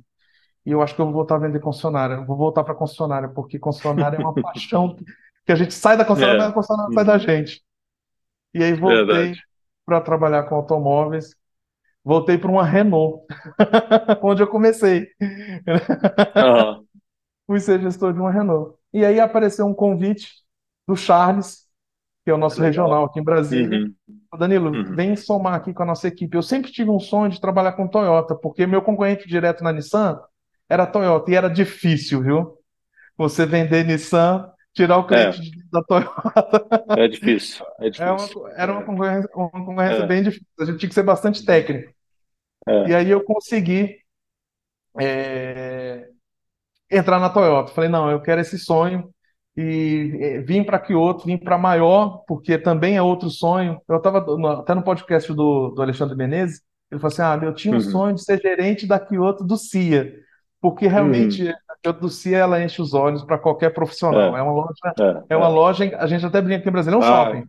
[0.66, 3.28] E eu acho que eu vou voltar a vender concessionária, eu vou voltar para concessionária,
[3.28, 5.04] porque concessionária é uma paixão que,
[5.46, 6.52] que a gente sai da concessionária, mas É.
[6.52, 7.18] a concessionária sai da Uhum.
[7.18, 7.62] gente.
[8.54, 9.36] E aí voltei
[9.84, 11.34] para trabalhar com automóveis,
[12.04, 13.24] voltei para uma Renault,
[14.22, 15.08] onde eu comecei.
[16.34, 16.86] Aham.
[17.46, 18.76] fui ser gestor de uma Renault.
[18.92, 20.28] E aí apareceu um convite
[20.86, 21.66] do Charles,
[22.24, 22.68] que é o nosso Legal.
[22.68, 23.78] regional aqui em Brasília.
[23.78, 23.94] Uhum.
[24.38, 24.94] Danilo, Uhum.
[24.94, 26.36] vem somar aqui com a nossa equipe.
[26.36, 30.20] Eu sempre tive um sonho de trabalhar com Toyota, porque meu concorrente direto na Nissan
[30.68, 32.58] era Toyota, e era difícil, viu?
[33.16, 36.12] Você vender Nissan, tirar o É, cliente de- da Toyota.
[36.94, 37.64] é difícil.
[37.78, 38.38] É É uma, difícil.
[38.56, 40.46] era uma concorrência, uma concorrência É, bem difícil.
[40.60, 41.92] A gente tinha que ser bastante técnico.
[42.84, 42.94] E é.
[42.94, 43.98] aí eu consegui
[45.00, 46.08] é,
[46.90, 47.72] entrar na Toyota.
[47.74, 49.10] Falei, não, eu quero esse sonho.
[49.56, 53.80] E vim para Kyoto, vim para Maior, porque também é outro sonho.
[53.88, 54.18] Eu estava
[54.60, 57.80] até no podcast do, do Alexandre Menezes, ele falou assim: Ah, eu tinha um Uhum.
[57.80, 60.12] sonho de ser gerente da Kyoto do CIA,
[60.60, 60.96] porque Uhum.
[60.96, 64.36] realmente a Do CIA ela enche os olhos para qualquer profissional.
[64.36, 65.48] É, É uma loja, é, é uma é.
[65.48, 67.44] loja, a gente até brinca aqui no Brasil, é um Ah, shopping.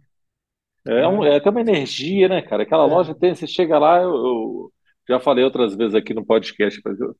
[0.88, 1.26] é, um, né?
[1.26, 2.64] é até uma energia, né, cara?
[2.64, 4.72] Aquela É, loja tem, você chega lá, eu, eu
[5.10, 7.16] já falei outras vezes aqui no podcast, eu-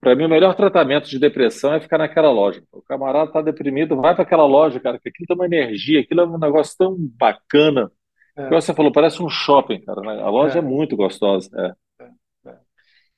[0.00, 2.62] Para mim, o melhor tratamento de depressão é ficar naquela loja.
[2.72, 6.22] O camarada está deprimido, vai para aquela loja, cara, que aquilo tem uma energia, aquilo
[6.22, 7.90] é um negócio tão bacana.
[8.36, 10.00] É, você falou, parece um shopping, cara.
[10.02, 10.22] né?
[10.22, 11.50] A loja é é, muito gostosa.
[11.58, 11.74] É.
[12.46, 12.58] é.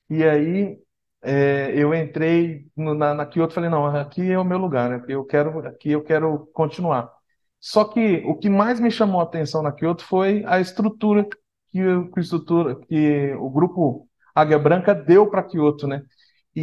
[0.09, 0.77] E aí
[1.25, 4.89] é, eu entrei no- na, na Kyoto e falei, não, aqui é o meu lugar,
[4.89, 5.05] né?
[5.09, 7.11] Eu quero, aqui eu quero continuar.
[7.59, 11.27] Só que o que mais me chamou a atenção na Kyoto foi a estrutura
[11.71, 11.79] que,
[12.19, 16.03] estrutura, que o grupo Águia Branca deu para Kyoto, né?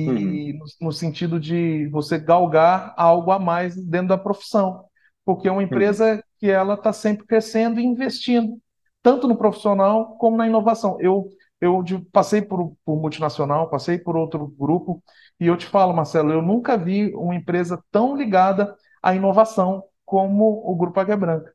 [0.07, 4.85] Uhum, E no, no sentido de você galgar algo a mais dentro da profissão,
[5.25, 8.59] porque é uma uhum, empresa que ela está sempre crescendo e investindo,
[9.03, 10.98] tanto no profissional como na inovação.
[11.01, 11.29] Eu
[11.62, 15.03] eu passei por, por multinacional, passei por outro grupo,
[15.38, 20.44] e eu te falo, Marcelo, eu nunca vi uma empresa tão ligada à inovação como
[20.68, 21.53] o Grupo Águia Branca.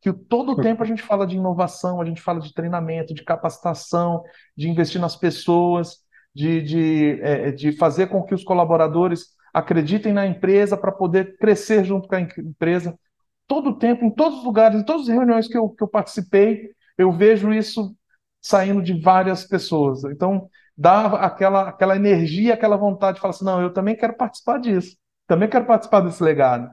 [0.00, 3.24] Que todo o tempo a gente fala de inovação, a gente fala de treinamento, de
[3.24, 4.24] capacitação,
[4.56, 5.98] de investir nas pessoas,
[6.34, 11.84] de, de, eh, de fazer com que os colaboradores acreditem na empresa para poder crescer
[11.84, 12.98] junto com a em- empresa.
[13.46, 15.88] Todo o tempo, em todos os lugares, em todas as reuniões que eu, que eu
[15.88, 17.94] participei, eu vejo isso
[18.42, 20.04] saindo de várias pessoas.
[20.04, 24.58] Então, dá aquela, aquela energia, aquela vontade de falar assim: não, eu também quero participar
[24.60, 24.96] disso,
[25.28, 26.70] também quero participar desse legado.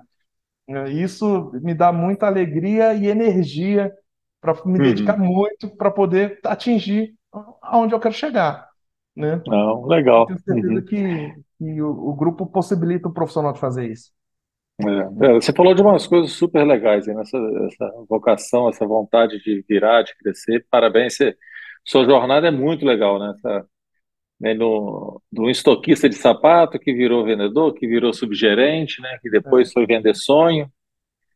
[0.67, 3.91] É, Isso me dá muita alegria e energia
[4.41, 5.19] para me dedicar uhum.
[5.19, 7.15] muito para poder atingir
[7.61, 8.69] aonde eu quero chegar,
[9.15, 9.43] né?
[9.45, 10.25] Não, Eu legal.
[10.25, 10.83] tenho certeza Uhum.
[10.83, 14.11] que, que o, o grupo possibilita o profissional de fazer isso.
[15.21, 19.37] É, é, você falou de umas coisas super legais, aí, nessa, essa vocação, essa vontade
[19.43, 20.65] de virar, de crescer.
[20.71, 21.35] Parabéns, você-
[21.85, 23.33] sua jornada é muito legal, né?
[23.37, 23.67] Essa-
[24.39, 29.49] né, no, do estoquista de sapato que virou vendedor, que virou subgerente, né, que É,
[29.49, 30.71] depois foi vender sonho,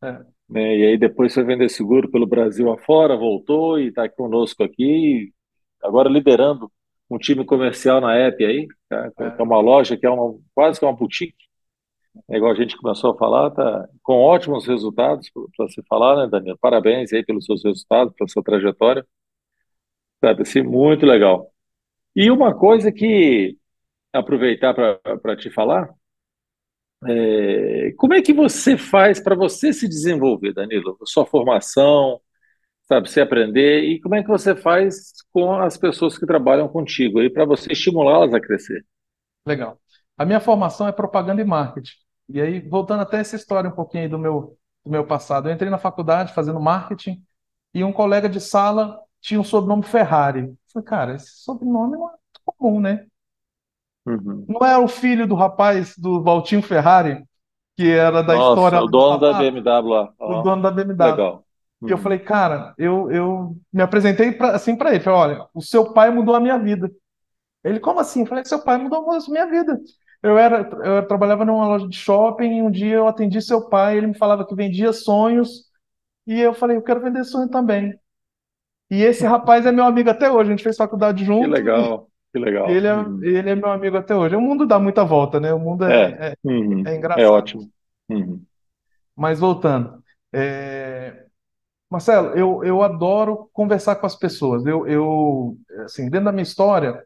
[0.02, 4.62] é, né, e aí depois foi vender seguro pelo Brasil afora, voltou e está conosco
[4.62, 5.32] aqui,
[5.82, 6.70] agora liderando
[7.10, 9.44] um time comercial na app aí, tá, que é é.
[9.44, 11.36] uma loja que é uma, quase que uma boutique,
[12.30, 16.28] é igual a gente começou a falar, tá com ótimos resultados para se falar, né,
[16.30, 16.56] Daniel?
[16.60, 19.06] Parabéns aí pelos seus resultados, pela sua trajetória,
[20.24, 21.52] sabe, assim, muito legal.
[22.16, 23.58] E uma coisa que
[24.12, 25.90] aproveitar para te falar,
[27.06, 30.96] É, como é que você faz para você se desenvolver, Danilo?
[31.04, 32.20] Sua formação,
[32.88, 37.20] sabe, você aprender, e como é que você faz com as pessoas que trabalham contigo
[37.20, 38.84] aí para você estimulá-las a crescer?
[39.46, 39.78] Legal.
[40.16, 41.94] A minha formação é propaganda e marketing.
[42.28, 45.54] E aí, voltando até essa história um pouquinho aí do meu, do meu passado, eu
[45.54, 47.22] entrei na faculdade fazendo marketing
[47.74, 50.40] e um colega de sala tinha o sobrenome Ferrari.
[50.42, 53.06] Eu falei, cara, esse sobrenome não é muito comum, né?
[54.06, 54.44] Uhum.
[54.46, 57.24] Não é o filho do rapaz do Valtinho Ferrari,
[57.74, 60.70] que era da Nossa, história o do dono da BMW lá, o ó, dono da
[60.70, 61.10] BMW.
[61.10, 61.44] legal.
[61.86, 65.00] E eu falei, cara, eu, eu me apresentei pra, assim para ele.
[65.02, 66.90] Falei, olha, o seu pai mudou a minha vida.
[67.64, 68.20] Ele, como assim?
[68.20, 69.80] Eu falei, seu pai mudou a minha vida.
[70.22, 73.96] Eu era, eu trabalhava numa loja de shopping e um dia eu atendi seu pai,
[73.98, 75.64] ele me falava que vendia sonhos
[76.26, 77.98] e eu falei, eu quero vender sonho também.
[78.94, 81.46] E esse rapaz é meu amigo até hoje, a gente fez faculdade junto.
[81.46, 82.70] Que legal, que legal.
[82.70, 83.24] Ele é, uhum.
[83.24, 84.36] ele é meu amigo até hoje.
[84.36, 85.52] O mundo dá muita volta, né?
[85.52, 86.84] O mundo é, é, é, uhum.
[86.86, 87.20] é engraçado.
[87.20, 87.68] É ótimo.
[88.08, 88.40] Uhum.
[89.16, 90.00] Mas voltando,
[90.32, 91.24] é...
[91.90, 94.64] Marcelo, eu, eu adoro conversar com as pessoas.
[94.64, 97.02] Eu, eu, assim, dentro da minha história,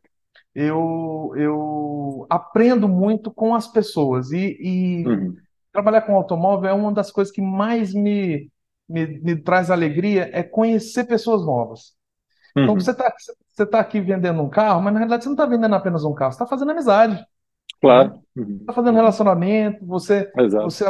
[0.55, 4.31] eu, eu aprendo muito com as pessoas.
[4.31, 5.35] E, e Uhum.
[5.73, 8.51] trabalhar com automóvel é uma das coisas que mais me,
[8.89, 11.95] me, me traz alegria, é conhecer pessoas novas.
[12.63, 12.81] Então, Uhum.
[12.81, 13.13] você está
[13.49, 16.15] você tá aqui vendendo um carro, mas na realidade você não está vendendo apenas um
[16.15, 17.25] carro, você está fazendo amizade, né?
[17.81, 18.23] Claro.
[18.37, 18.59] Uhum.
[18.61, 20.67] Está fazendo relacionamento, você, Exato.
[20.67, 20.85] você,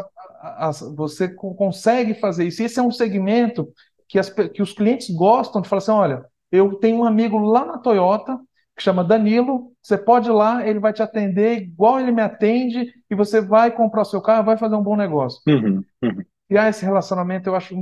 [0.97, 2.63] você co- consegue fazer isso.
[2.63, 3.69] E esse é um segmento
[4.09, 7.65] que, as que os clientes gostam de falar assim: olha, eu tenho um amigo lá
[7.65, 8.39] na Toyota
[8.77, 12.93] que chama Danilo, você pode ir lá, ele vai te atender igual ele me atende,
[13.11, 15.41] e você vai comprar o seu carro, vai fazer um bom negócio.
[15.47, 15.85] Uhum.
[16.03, 16.25] Uhum.
[16.49, 17.75] Criar esse relacionamento eu acho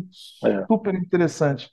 [0.44, 0.66] É.
[0.70, 1.70] super interessante,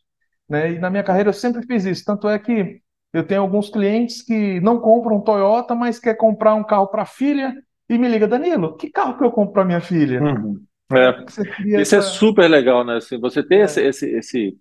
[0.49, 0.73] né?
[0.73, 2.03] E na minha carreira eu sempre fiz isso.
[2.05, 2.81] Tanto é que
[3.13, 7.05] eu tenho alguns clientes que não compram Toyota, mas quer comprar um carro para a
[7.05, 7.53] filha
[7.89, 10.21] e me liga, Danilo, que carro que eu compro para minha filha?
[10.21, 10.65] Uhum.
[10.91, 11.25] É.
[11.55, 12.97] Cria Isso é essa- super legal, né?
[12.97, 13.63] Assim, você ter É.
[13.63, 14.57] esse, esse, esse,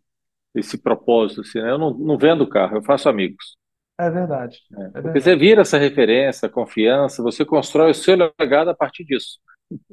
[0.55, 1.71] esse propósito, assim, né?
[1.73, 3.57] Eu não, não vendo carro, eu faço amigos.
[3.99, 4.59] É verdade.
[4.73, 5.21] É Porque verdade.
[5.21, 9.39] você vira essa referência, confiança, você constrói o seu legado a partir disso.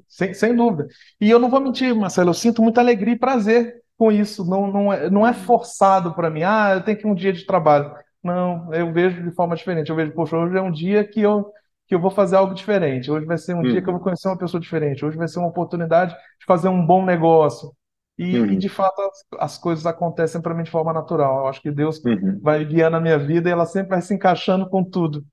[0.07, 0.87] Sem, sem dúvida.
[1.19, 4.45] E eu não vou mentir, Marcelo, eu sinto muita alegria e prazer com isso.
[4.45, 6.43] Não, não é, não é forçado para mim.
[6.43, 7.93] Ah, eu tenho que ir um dia de trabalho.
[8.23, 9.89] Não, eu vejo de forma diferente.
[9.89, 11.51] Eu vejo, poxa, hoje é um dia que eu,
[11.87, 13.09] que eu vou fazer algo diferente.
[13.11, 15.05] Hoje vai ser um dia que eu vou conhecer uma pessoa diferente.
[15.05, 17.71] Hoje vai ser uma oportunidade de fazer um bom negócio.
[18.17, 18.53] E, Uhum.
[18.53, 21.39] e, de fato as, as coisas acontecem para mim de forma natural.
[21.39, 22.41] Eu acho que Deus Uhum.
[22.41, 25.23] vai guiando a minha vida e ela sempre vai se encaixando com tudo.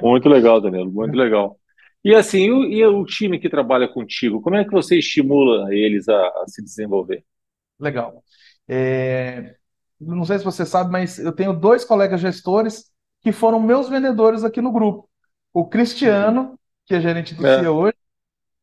[0.00, 1.59] Muito legal, Danilo, muito legal.
[2.04, 5.74] E assim, e o, e o time que trabalha contigo, como é que você estimula
[5.74, 7.24] eles a, a se desenvolver?
[7.78, 8.22] Legal.
[8.68, 9.56] É,
[10.00, 12.90] não sei se você sabe, mas eu tenho dois colegas gestores
[13.22, 15.08] que foram meus vendedores aqui no grupo.
[15.52, 17.46] O Cristiano, que é gerente do É.
[17.46, 17.96] CIA hoje,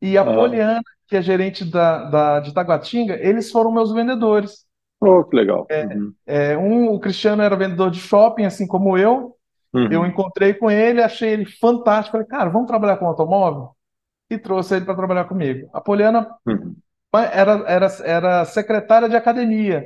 [0.02, 0.26] e a Aham.
[0.26, 4.66] Poliana, que é gerente da, da, de Taguatinga, eles foram meus vendedores.
[5.00, 5.72] Oh, que legal.
[5.82, 6.16] Uhum.
[6.26, 9.36] É, um, o Cristiano era vendedor de shopping, assim como eu.
[9.72, 9.88] Uhum.
[9.90, 12.12] Eu encontrei com ele, achei ele fantástico.
[12.12, 13.70] Falei, cara, vamos trabalhar com automóvel?
[14.30, 15.68] E trouxe ele para trabalhar comigo.
[15.72, 16.74] A Poliana Uhum.
[17.14, 19.84] era, era, era secretária de academia.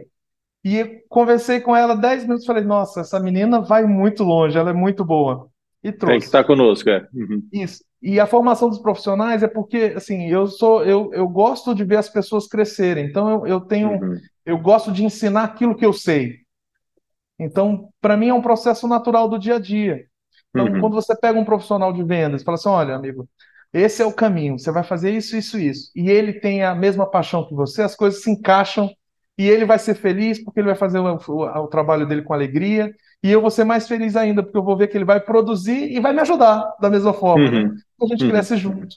[0.64, 4.71] E conversei com ela 10 minutos e falei, nossa, essa menina vai muito longe, ela
[4.71, 5.49] é muito boa.
[5.83, 6.27] E Tem que trouxe.
[6.27, 7.05] estar conosco, é.
[7.12, 7.42] Uhum.
[7.53, 7.83] Isso.
[8.01, 11.97] E a formação dos profissionais é porque, assim, eu sou, eu, eu gosto de ver
[11.97, 13.07] as pessoas crescerem.
[13.07, 14.16] Então, eu, eu tenho, Uhum.
[14.47, 16.41] eu gosto de ensinar aquilo que eu sei.
[17.38, 20.05] Então, para mim é um processo natural do dia a dia.
[20.53, 20.77] Então, Uhum.
[20.77, 23.29] quando você pega um profissional de vendas, fala assim, olha, amigo,
[23.73, 25.90] esse é o caminho, você vai fazer isso, isso, isso.
[25.97, 28.90] E ele tem a mesma paixão que você, as coisas se encaixam
[29.38, 32.35] e ele vai ser feliz porque ele vai fazer o, o- o trabalho dele com
[32.35, 32.92] alegria.
[33.23, 35.90] E eu vou ser mais feliz ainda, porque eu vou ver que ele vai produzir
[35.90, 37.62] e vai me ajudar da mesma forma, né?
[37.62, 37.83] Uhum.
[38.03, 38.27] A gente Uhum.
[38.27, 38.97] cresce junto.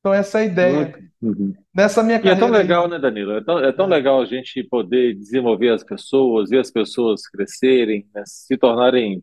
[0.00, 0.98] Então, essa é a ideia.
[1.22, 1.52] Uhum.
[1.74, 3.32] Nessa minha E é tão carreira aí, legal, né, Danilo?
[3.32, 8.08] É tão, é tão legal a gente poder desenvolver as pessoas, ver as pessoas crescerem,
[8.14, 9.22] né, se tornarem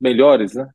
[0.00, 0.68] melhores, né?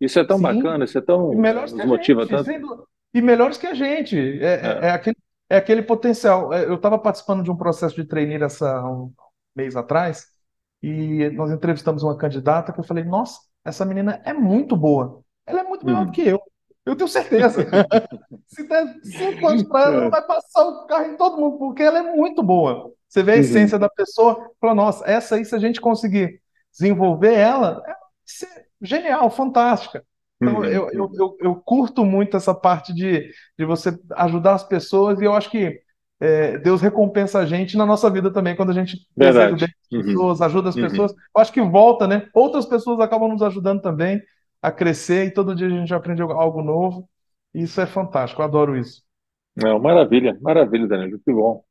[0.00, 2.30] Isso é tão sim, bacana, isso é tão, E melhores que nos a motiva gente,
[2.30, 2.44] tanto.
[2.44, 2.84] dúvida.
[3.14, 4.16] E melhores que a gente.
[4.18, 4.86] É, é, É.
[4.88, 5.16] é aquele,
[5.50, 6.52] é aquele potencial.
[6.52, 9.12] É, Eu estava participando de um processo de trainee essa, um
[9.54, 10.26] mês atrás,
[10.82, 15.22] e nós entrevistamos uma candidata que eu falei, nossa, essa menina é muito boa.
[15.46, 16.12] Ela é muito melhor do Uhum.
[16.12, 16.40] que eu.
[16.86, 17.66] Eu tenho certeza.
[18.46, 20.10] Se der cinco anos para ela, ela É.
[20.10, 22.92] vai passar o carro em todo mundo, porque ela é muito boa.
[23.08, 23.40] Você vê a Uhum.
[23.40, 26.40] essência da pessoa, fala, nossa, essa aí, se a gente conseguir
[26.72, 27.82] desenvolver ela,
[28.24, 28.48] ser
[28.80, 30.04] genial, fantástica.
[30.40, 30.64] Então, Uhum.
[30.64, 35.24] eu, eu, eu, eu curto muito essa parte de, de você ajudar as pessoas, e
[35.24, 35.80] eu acho que
[36.20, 39.58] é, Deus recompensa a gente na nossa vida também, quando a gente deseja o bem
[39.58, 39.74] Verdade.
[39.90, 40.04] das Uhum.
[40.06, 40.82] pessoas, ajuda as Uhum.
[40.82, 41.12] pessoas.
[41.12, 42.28] Eu acho que volta, né?
[42.34, 44.20] Outras pessoas acabam nos ajudando também
[44.68, 47.08] a crescer, e todo dia a gente aprende algo novo.
[47.54, 49.02] E isso é fantástico, adoro isso.
[49.56, 51.64] Não, maravilha, maravilha, Danilo, que bom.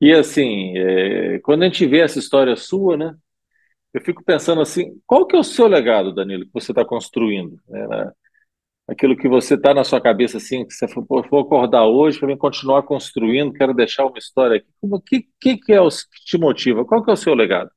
[0.00, 3.14] E assim, é, quando a gente vê essa história sua, né,
[3.94, 7.60] eu fico pensando assim, qual que é o seu legado, Danilo, que você está construindo,
[7.68, 8.12] né, na-
[8.88, 11.04] aquilo que você está na sua cabeça assim, que você for,
[11.40, 14.68] acordar hoje para mim continuar construindo, quero deixar uma história aqui.
[14.80, 16.84] Como que que que é o que te motiva?
[16.84, 17.70] Qual que é o seu legado?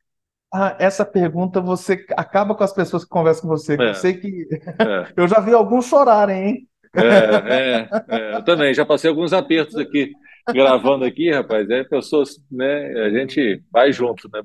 [0.52, 3.78] Ah, essa pergunta você acaba com as pessoas que conversam com você.
[3.78, 4.48] que Eu É, sei que
[4.84, 6.70] é, eu já vi alguns chorarem, hein?
[6.96, 7.04] é,
[7.48, 10.12] é, é, eu também já passei alguns apertos aqui
[10.52, 12.88] gravando aqui, rapaz, é pessoas, né?
[13.06, 14.42] A gente vai junto, né?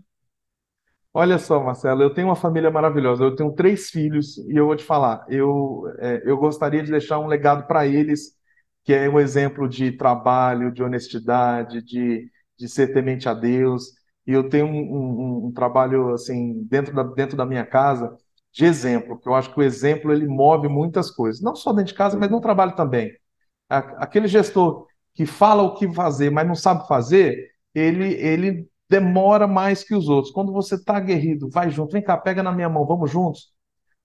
[1.12, 3.22] Olha só, Marcelo, eu tenho uma família maravilhosa.
[3.24, 7.18] Eu tenho três filhos e eu vou te falar, eu, é, eu gostaria de deixar
[7.20, 8.34] um legado para eles,
[8.82, 13.92] que é um exemplo de trabalho, de honestidade, de, de ser temente a Deus.
[14.26, 14.70] E eu tenho um,
[15.44, 18.16] um- um trabalho assim dentro da, dentro da minha casa
[18.52, 21.86] de exemplo, que eu acho que o exemplo ele move muitas coisas, não só dentro
[21.92, 23.10] de casa, mas no trabalho também.
[23.98, 29.82] Aquele gestor que fala o que fazer, mas não sabe fazer, ele, ele demora mais
[29.84, 30.32] que os outros.
[30.32, 33.52] Quando você está aguerrido, vai junto, vem cá, pega na minha mão, vamos juntos.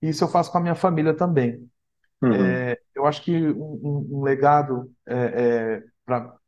[0.01, 1.67] Isso eu faço com a minha família também.
[2.21, 5.83] uhum, Eu acho que um, um- legado é,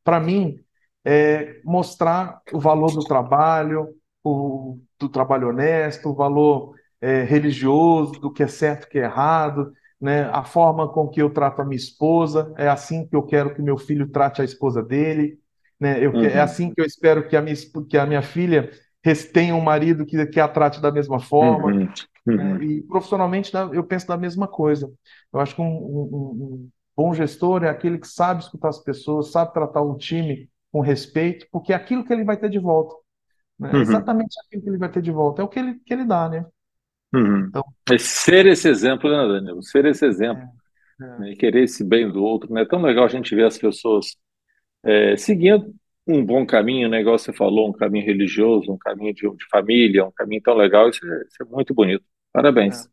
[0.04, 0.58] para mim
[1.06, 3.90] é mostrar o valor do trabalho,
[4.24, 9.04] o, do trabalho honesto, o valor é, religioso, do que é certo e que é
[9.04, 10.24] errado, né?
[10.32, 13.62] A forma com que eu trato a minha esposa, é assim que eu quero que
[13.62, 15.40] meu filho trate a esposa dele,
[15.80, 16.04] né?
[16.04, 17.56] Eu, é uhum, assim que eu espero que a minha,
[17.90, 18.70] que a minha filha
[19.34, 21.94] tenha um marido que, que a trate da mesma forma uhum,
[22.36, 22.58] né?
[22.58, 24.92] uhum, E profissionalmente eu penso da mesma coisa.
[25.34, 29.32] Eu acho que um- um um bom gestor é aquele que sabe escutar as pessoas,
[29.32, 32.96] sabe tratar um time com respeito, porque é aquilo que ele vai ter de volta,
[33.60, 33.76] né?
[33.78, 35.94] É uhum, exatamente aquilo que ele vai ter de volta, é o que ele, que
[35.94, 36.46] ele dá, né?
[37.14, 37.52] uhum.
[37.52, 39.62] Então, É ser esse exemplo, né, Danilo?
[39.64, 40.44] Ser esse exemplo,
[41.02, 41.32] é, é, né?
[41.32, 42.64] E querer esse bem do outro, né?
[42.64, 44.18] É tão legal a gente ver as pessoas
[44.86, 45.74] é, seguindo
[46.08, 47.02] um bom caminho, né?
[47.02, 50.90] Igual você falou, um caminho religioso, um caminho de, de família, um caminho tão legal,
[50.90, 52.06] isso é, isso é muito bonito.
[52.66, 52.86] é.
[52.86, 52.90] Parabéns.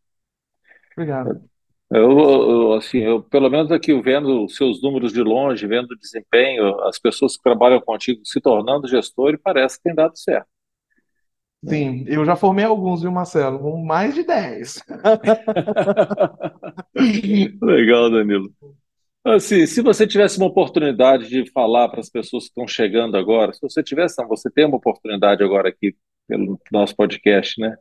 [0.97, 1.48] Obrigado.
[1.91, 5.99] Eu, eu, assim, eu, pelo menos aqui vendo os seus números de longe, vendo o
[5.99, 10.49] desempenho, as pessoas que trabalham contigo se tornando gestor, e parece que tem dado certo?
[11.67, 13.77] Sim, eu já formei alguns, viu, Marcelo?
[13.85, 14.85] Mais de 10.
[17.61, 18.53] Legal, Danilo.
[19.25, 23.53] Assim, se você tivesse uma oportunidade de falar para as pessoas que estão chegando agora,
[23.53, 25.97] se você tivesse, não, você tem uma oportunidade agora aqui
[26.29, 27.77] pelo nosso podcast, né?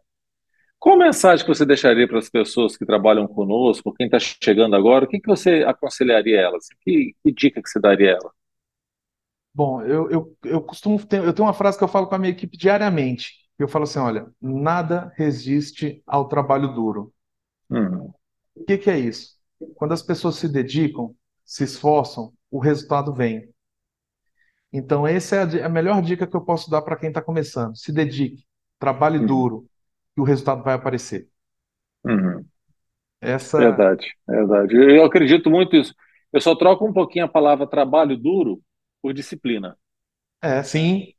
[0.80, 5.06] Qual mensagem que você deixaria para as pessoas que trabalham conosco, quem está chegando agora?
[5.06, 6.68] O que que você aconselharia elas?
[6.82, 8.32] Que, que dica que você daria a ela?
[9.54, 12.20] Bom, eu, eu, eu costumo ter, eu tenho uma frase que eu falo com a
[12.20, 13.34] minha equipe diariamente.
[13.58, 17.12] Eu falo assim, olha, nada resiste ao trabalho duro.
[17.70, 18.14] Uhum,
[18.56, 19.38] O que que é isso?
[19.76, 23.50] Quando as pessoas se dedicam, se esforçam, o resultado vem.
[24.72, 27.76] Então, essa é a, a melhor dica que eu posso dar para quem está começando.
[27.78, 28.44] Se dedique,
[28.80, 29.68] trabalhe uhum, duro,
[30.18, 31.30] e o resultado vai aparecer.
[32.04, 32.48] uhum.
[33.22, 34.76] Essa Verdade, verdade.
[34.76, 35.94] Eu acredito muito nisso.
[36.32, 38.62] Eu só troco um pouquinho a palavra trabalho duro
[39.02, 39.78] por disciplina,
[40.42, 41.14] é, sim?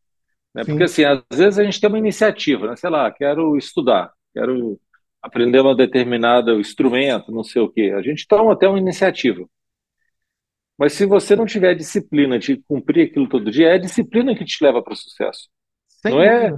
[0.67, 2.77] Porque sim, assim, às vezes a gente tem uma iniciativa, né?
[2.77, 4.81] Sei lá, quero estudar, quero
[5.23, 7.93] aprender um determinado instrumento, não sei o quê.
[7.97, 9.47] A gente toma até uma iniciativa.
[10.79, 14.45] Mas se você não tiver disciplina de cumprir aquilo todo dia, é a disciplina que
[14.45, 15.49] te leva para o sucesso.
[16.07, 16.53] Não é,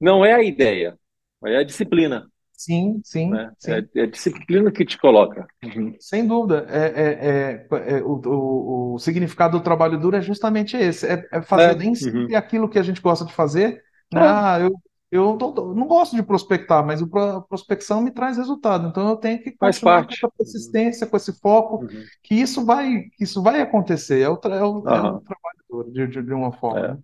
[0.00, 0.98] não é a ideia,
[1.46, 3.52] é a disciplina, Sim, sim, né?
[3.64, 3.82] É, sim.
[3.96, 5.46] é a disciplina que te coloca.
[5.62, 5.96] Uhum.
[5.98, 10.76] Sem dúvida, é, é, é, é, o, o, o significado do trabalho duro é justamente
[10.76, 12.36] esse, é, é fazer É, nem sempre uhum.
[12.36, 13.82] aquilo que a gente gosta de fazer,
[14.12, 14.20] né?
[14.20, 14.70] É, Ah, eu,
[15.10, 19.42] eu não, não gosto de prospectar, mas a prospecção me traz resultado, então eu tenho
[19.42, 20.14] que faz continuar com parte.
[20.14, 22.10] essa persistência, com esse foco, Uhum.
[22.22, 25.58] que isso vai, que isso vai acontecer, é o, tra- é o, é o trabalho
[25.68, 26.88] duro, de, de, de uma forma, é.
[26.88, 26.98] né?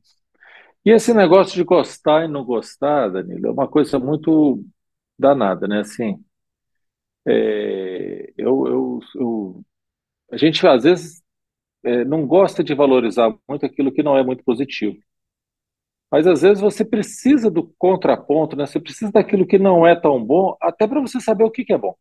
[0.84, 4.64] E esse negócio de gostar e não gostar, Danilo, é uma coisa muito
[5.18, 5.80] danada, né?
[5.80, 6.24] Assim,
[7.26, 9.64] é, eu, eu, eu-
[10.32, 11.22] a gente às vezes
[11.84, 14.98] é, não gosta de valorizar muito aquilo que não é muito positivo.
[16.12, 18.66] Mas às vezes você precisa do contraponto, né?
[18.66, 21.72] Você precisa daquilo que não é tão bom, até para você saber o que que
[21.72, 21.94] é bom,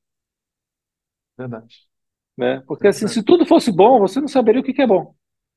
[1.37, 1.87] Verdade,
[2.37, 2.61] né?
[2.67, 3.09] Porque assim, verdade.
[3.09, 5.15] se tudo fosse bom, você não saberia o que que é bom.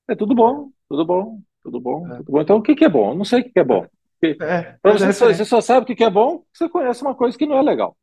[0.08, 2.40] É tudo bom, tudo bom, tudo bom, tudo bom.
[2.42, 3.10] Então o que que é bom?
[3.10, 3.86] Eu não sei o que que é bom.
[4.22, 7.14] É, é, você só, você só sabe o que que é bom, você conhece uma
[7.14, 7.96] coisa que não é legal.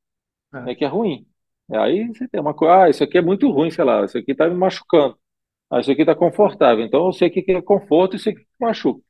[0.54, 1.26] É, né, que é ruim.
[1.72, 4.34] Aí você tem uma coisa, ah, isso aqui é muito ruim, sei lá, isso aqui
[4.34, 5.18] está me machucando.
[5.70, 6.84] Ah, isso aqui está confortável.
[6.86, 9.02] Então eu sei o que que é conforto e isso aqui que machuca.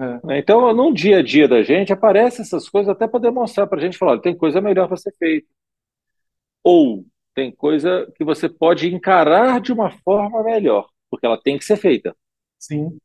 [0.00, 0.38] é, né?
[0.38, 3.82] Então, no dia a dia da gente, aparecem essas coisas até para demonstrar para a
[3.82, 5.46] gente, falar, olha, tem coisa melhor para ser feita.
[6.64, 7.04] Ou
[7.34, 11.76] tem coisa que você pode encarar de uma forma melhor, porque ela tem que ser
[11.76, 12.16] feita.
[12.58, 12.98] sim,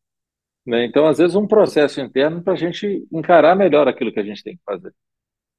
[0.67, 0.85] né?
[0.85, 4.43] Então, às vezes, um processo interno para a gente encarar melhor aquilo que a gente
[4.43, 4.93] tem que fazer.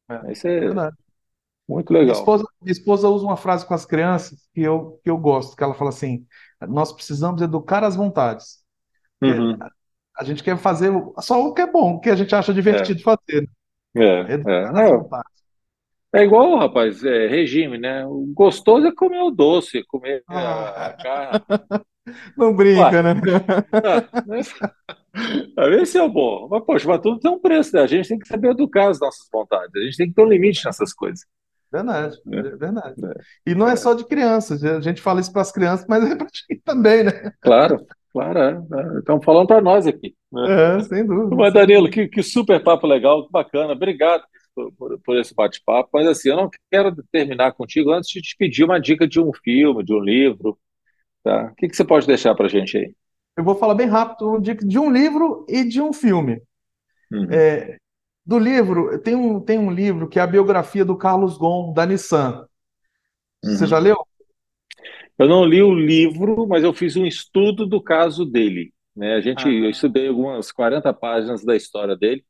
[0.09, 0.97] é, Isso é verdade.
[1.69, 2.13] muito Minha legal.
[2.13, 5.65] esposa, minha esposa usa uma frase com as crianças que eu, que eu gosto, que
[5.65, 6.27] ela fala assim:
[6.69, 8.65] nós precisamos educar as vontades.
[9.27, 9.69] É, Uhum.
[10.19, 12.93] a gente quer fazer só o que é bom, o que a gente acha É,
[12.93, 13.49] divertido fazer, né?
[13.97, 14.73] é, é.
[14.73, 15.43] Educar as Não, vontades.
[16.15, 18.05] É igual, rapaz, é, regime, né?
[18.07, 21.43] O gostoso é comer o doce, comer a, a Ah, carne.
[22.37, 23.15] Não Ué, brinca, né?
[25.57, 26.49] ah, Esse é o bom.
[26.51, 27.83] Mas, poxa, mas tudo tem um preço, né?
[27.83, 29.75] A gente tem que saber educar as nossas vontades.
[29.75, 31.25] A gente tem que ter um limite nessas coisas.
[31.71, 32.39] Verdade, Né?
[32.53, 32.97] é verdade.
[33.05, 33.77] É, E não é é.
[33.77, 37.05] só de crianças, a gente fala isso para as crianças, mas é para gente também,
[37.05, 37.33] né?
[37.41, 38.39] Claro, claro.
[38.39, 38.99] É, é.
[38.99, 40.15] Estão falando para nós aqui.
[40.33, 40.77] Né?
[40.79, 43.73] É, sem dúvida, Mas, Danilo, que, que super papo legal, que bacana.
[43.73, 44.25] Obrigado
[44.77, 45.91] por- por esse bate-papo.
[45.93, 49.31] Mas, assim, eu não quero terminar contigo antes de te pedir uma dica de um
[49.33, 50.59] filme, de um livro,
[51.29, 51.51] tá?
[51.53, 52.95] O que que você pode deixar para a gente aí?
[53.37, 56.41] Eu vou falar bem rápido de, um livro e de um filme.
[57.13, 57.77] Uhum, É,
[58.25, 61.87] do livro, tem um, tem um livro que é a biografia do Carlos Ghosn, da
[61.87, 62.47] Nissan.
[63.45, 63.83] Você já uhum.
[63.83, 63.97] leu?
[65.19, 69.15] Eu não li o livro, mas eu fiz um estudo do caso dele, né?
[69.15, 72.25] A gente, eu Ah, estudei algumas 40 páginas da história dele,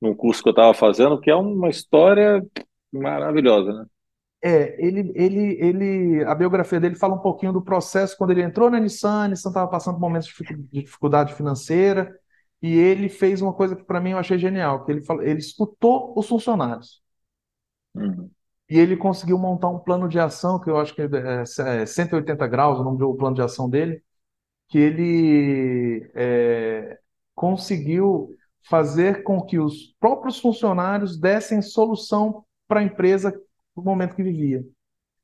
[0.00, 2.44] num curso que eu estava fazendo, que é uma história
[2.92, 3.86] maravilhosa, né?
[4.44, 8.68] É, ele, ele, ele, a biografia dele fala um pouquinho do processo quando ele entrou
[8.70, 12.12] na Nissan, a Nissan estava passando por momentos de dificu- de dificuldade financeira,
[12.60, 15.38] e ele fez uma coisa que para mim eu achei genial, que ele falou, ele
[15.38, 17.00] escutou os funcionários,
[17.94, 18.30] Uhum,
[18.70, 21.06] e ele conseguiu montar um plano de ação, que eu acho que é,
[21.82, 24.02] é 180 graus, o nome do plano de ação dele,
[24.68, 26.98] que ele é,
[27.34, 28.30] conseguiu
[28.68, 33.32] fazer com que os próprios funcionários dessem solução para a empresa
[33.76, 34.64] no momento que vivia.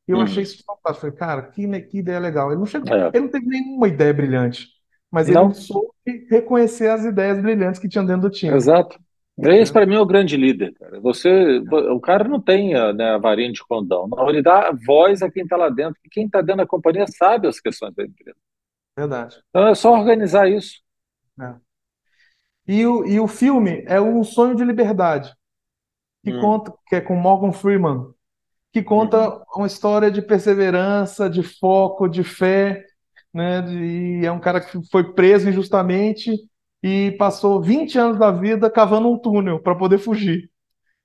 [0.07, 0.43] E eu achei uhum.
[0.43, 1.01] isso fantástico.
[1.01, 2.51] Falei, cara, que, que ideia legal.
[2.51, 4.69] Ele não chegou, É, ele não teve nenhuma ideia brilhante,
[5.11, 5.93] mas ele não, soube
[6.31, 8.57] reconhecer as ideias brilhantes que tinham dentro do time.
[8.57, 8.99] exato.
[9.41, 9.81] Esse né?
[9.81, 11.01] para mim é o grande líder, cara.
[11.01, 14.09] Você, o cara não tem a, né, a varinha de condão.
[14.09, 17.07] Não, ele dá voz a quem está lá dentro, e quem está dentro da companhia
[17.07, 18.37] sabe as questões da empresa.
[18.97, 19.41] Verdade.
[19.51, 20.81] Então é só organizar isso.
[21.37, 21.61] né?
[22.67, 25.35] E o, e o filme é Um Sonho de Liberdade,
[26.25, 28.13] que Hum, conta, que é com Morgan Freeman,
[28.73, 32.85] que uhum, conta uma história de perseverança, de foco, de fé,
[33.33, 33.65] né?
[33.71, 36.33] E é um cara que foi preso injustamente
[36.83, 40.51] e passou 20 anos da vida cavando um túnel para poder fugir.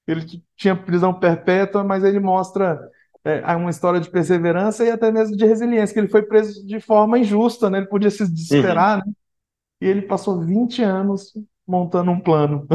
[0.07, 2.79] Ele tinha prisão perpétua, mas ele mostra
[3.23, 6.79] é, uma história de perseverança e até mesmo de resiliência, que ele foi preso de
[6.79, 7.79] forma injusta, né?
[7.79, 8.29] Ele podia se uhum.
[8.29, 9.13] desesperar, né?
[9.81, 11.33] E ele passou 20 anos
[11.67, 12.67] montando um plano,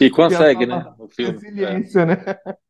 [0.00, 0.84] E é consegue, né?
[0.98, 1.42] No filme.
[1.62, 1.80] É.
[1.80, 2.16] resiliência, né?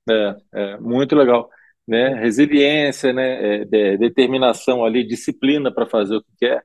[0.08, 0.36] É,
[0.74, 1.48] é muito legal,
[1.86, 2.14] né?
[2.20, 3.62] Resiliência, né?
[3.62, 6.64] É, de- determinação ali, disciplina para fazer o que quer,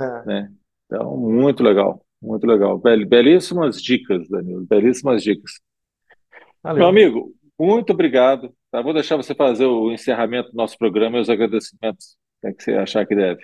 [0.00, 0.52] É, né?
[0.86, 2.78] Então, muito legal, muito legal.
[2.78, 5.52] Bel- belíssimas dicas, Danilo, belíssimas dicas.
[6.74, 6.88] Meu valeu.
[6.88, 8.54] amigo, muito obrigado.
[8.70, 8.82] Tá?
[8.82, 12.74] Vou deixar você fazer o encerramento do nosso programa e os agradecimentos, né, que você
[12.74, 13.42] achar que deve.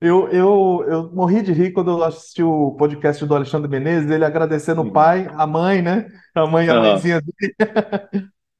[0.00, 4.24] Eu, eu, eu morri de rir quando eu assisti o podcast do Alexandre Menezes, ele
[4.24, 4.92] agradecendo o Uhum.
[4.92, 6.06] pai, a mãe, né?
[6.34, 7.54] A mãe e a mãezinha dele,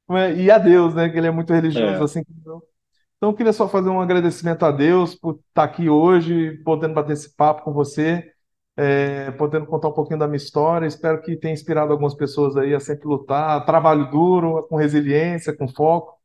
[0.37, 1.09] e a Deus, né?
[1.09, 2.63] Que ele é muito religioso, é, assim como eu.
[3.17, 7.13] Então, eu queria só fazer um agradecimento a Deus por estar aqui hoje, podendo bater
[7.13, 8.25] esse papo com você,
[8.77, 10.87] é, podendo contar um pouquinho da minha história.
[10.87, 15.67] Espero que tenha inspirado algumas pessoas aí a sempre lutar, trabalho duro, com resiliência, com
[15.67, 16.16] foco.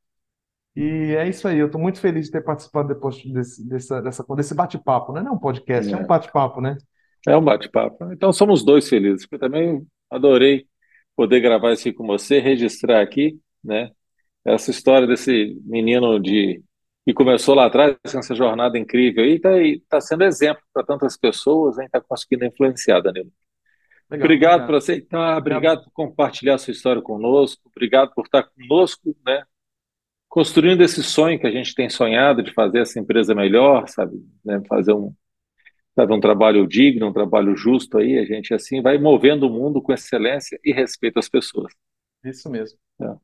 [0.75, 1.59] E é isso aí.
[1.59, 5.20] Eu estou muito feliz de ter participado depois desse, dessa, dessa, desse bate-papo, né?
[5.23, 6.07] Não é um podcast, é um é.
[6.07, 6.77] bate-papo, né?
[7.27, 8.12] É um bate-papo.
[8.12, 10.66] Então, somos dois felizes, porque eu também adorei
[11.14, 13.91] poder gravar isso aqui com você, registrar aqui, né?
[14.45, 16.62] Essa história desse menino de
[17.05, 21.79] que começou lá atrás, essa jornada incrível aí, está tá sendo exemplo para tantas pessoas?
[21.79, 23.31] Está conseguindo influenciar, Danilo.
[24.11, 24.77] Legal, Obrigado por obrigado.
[24.77, 25.59] aceitar, Obrigado.
[25.59, 29.43] obrigado por compartilhar sua história conosco, obrigado por estar conosco, né?
[30.33, 34.16] Construindo esse sonho que a gente tem sonhado de fazer essa empresa melhor, sabe?
[34.43, 34.62] Né?
[34.66, 35.12] Fazer um,
[35.95, 39.83] sabe, um trabalho digno, um trabalho justo aí, a gente assim vai movendo o mundo
[39.83, 41.74] com excelência e respeito às pessoas.
[42.24, 42.78] Isso mesmo.
[42.99, 43.18] tá?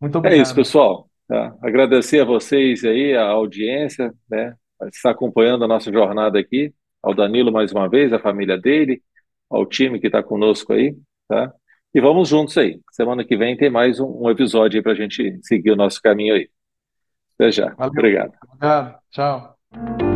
[0.00, 0.54] Muito É isso, obrigado.
[0.54, 1.10] pessoal.
[1.26, 1.56] tá?
[1.60, 4.54] Agradecer a vocês aí, a audiência, né?
[4.92, 9.02] Está acompanhando a nossa jornada aqui, ao Danilo mais uma vez, a família dele,
[9.50, 10.96] ao time que está conosco aí,
[11.28, 11.52] tá?
[11.94, 12.80] E vamos juntos aí.
[12.90, 16.00] Semana que vem tem mais um, um episódio aí para a gente seguir o nosso
[16.00, 16.48] caminho aí.
[17.34, 17.74] Até já.
[17.74, 17.90] Valeu.
[17.90, 18.32] Obrigado.
[18.54, 18.98] Obrigado.
[19.10, 20.11] Tchau.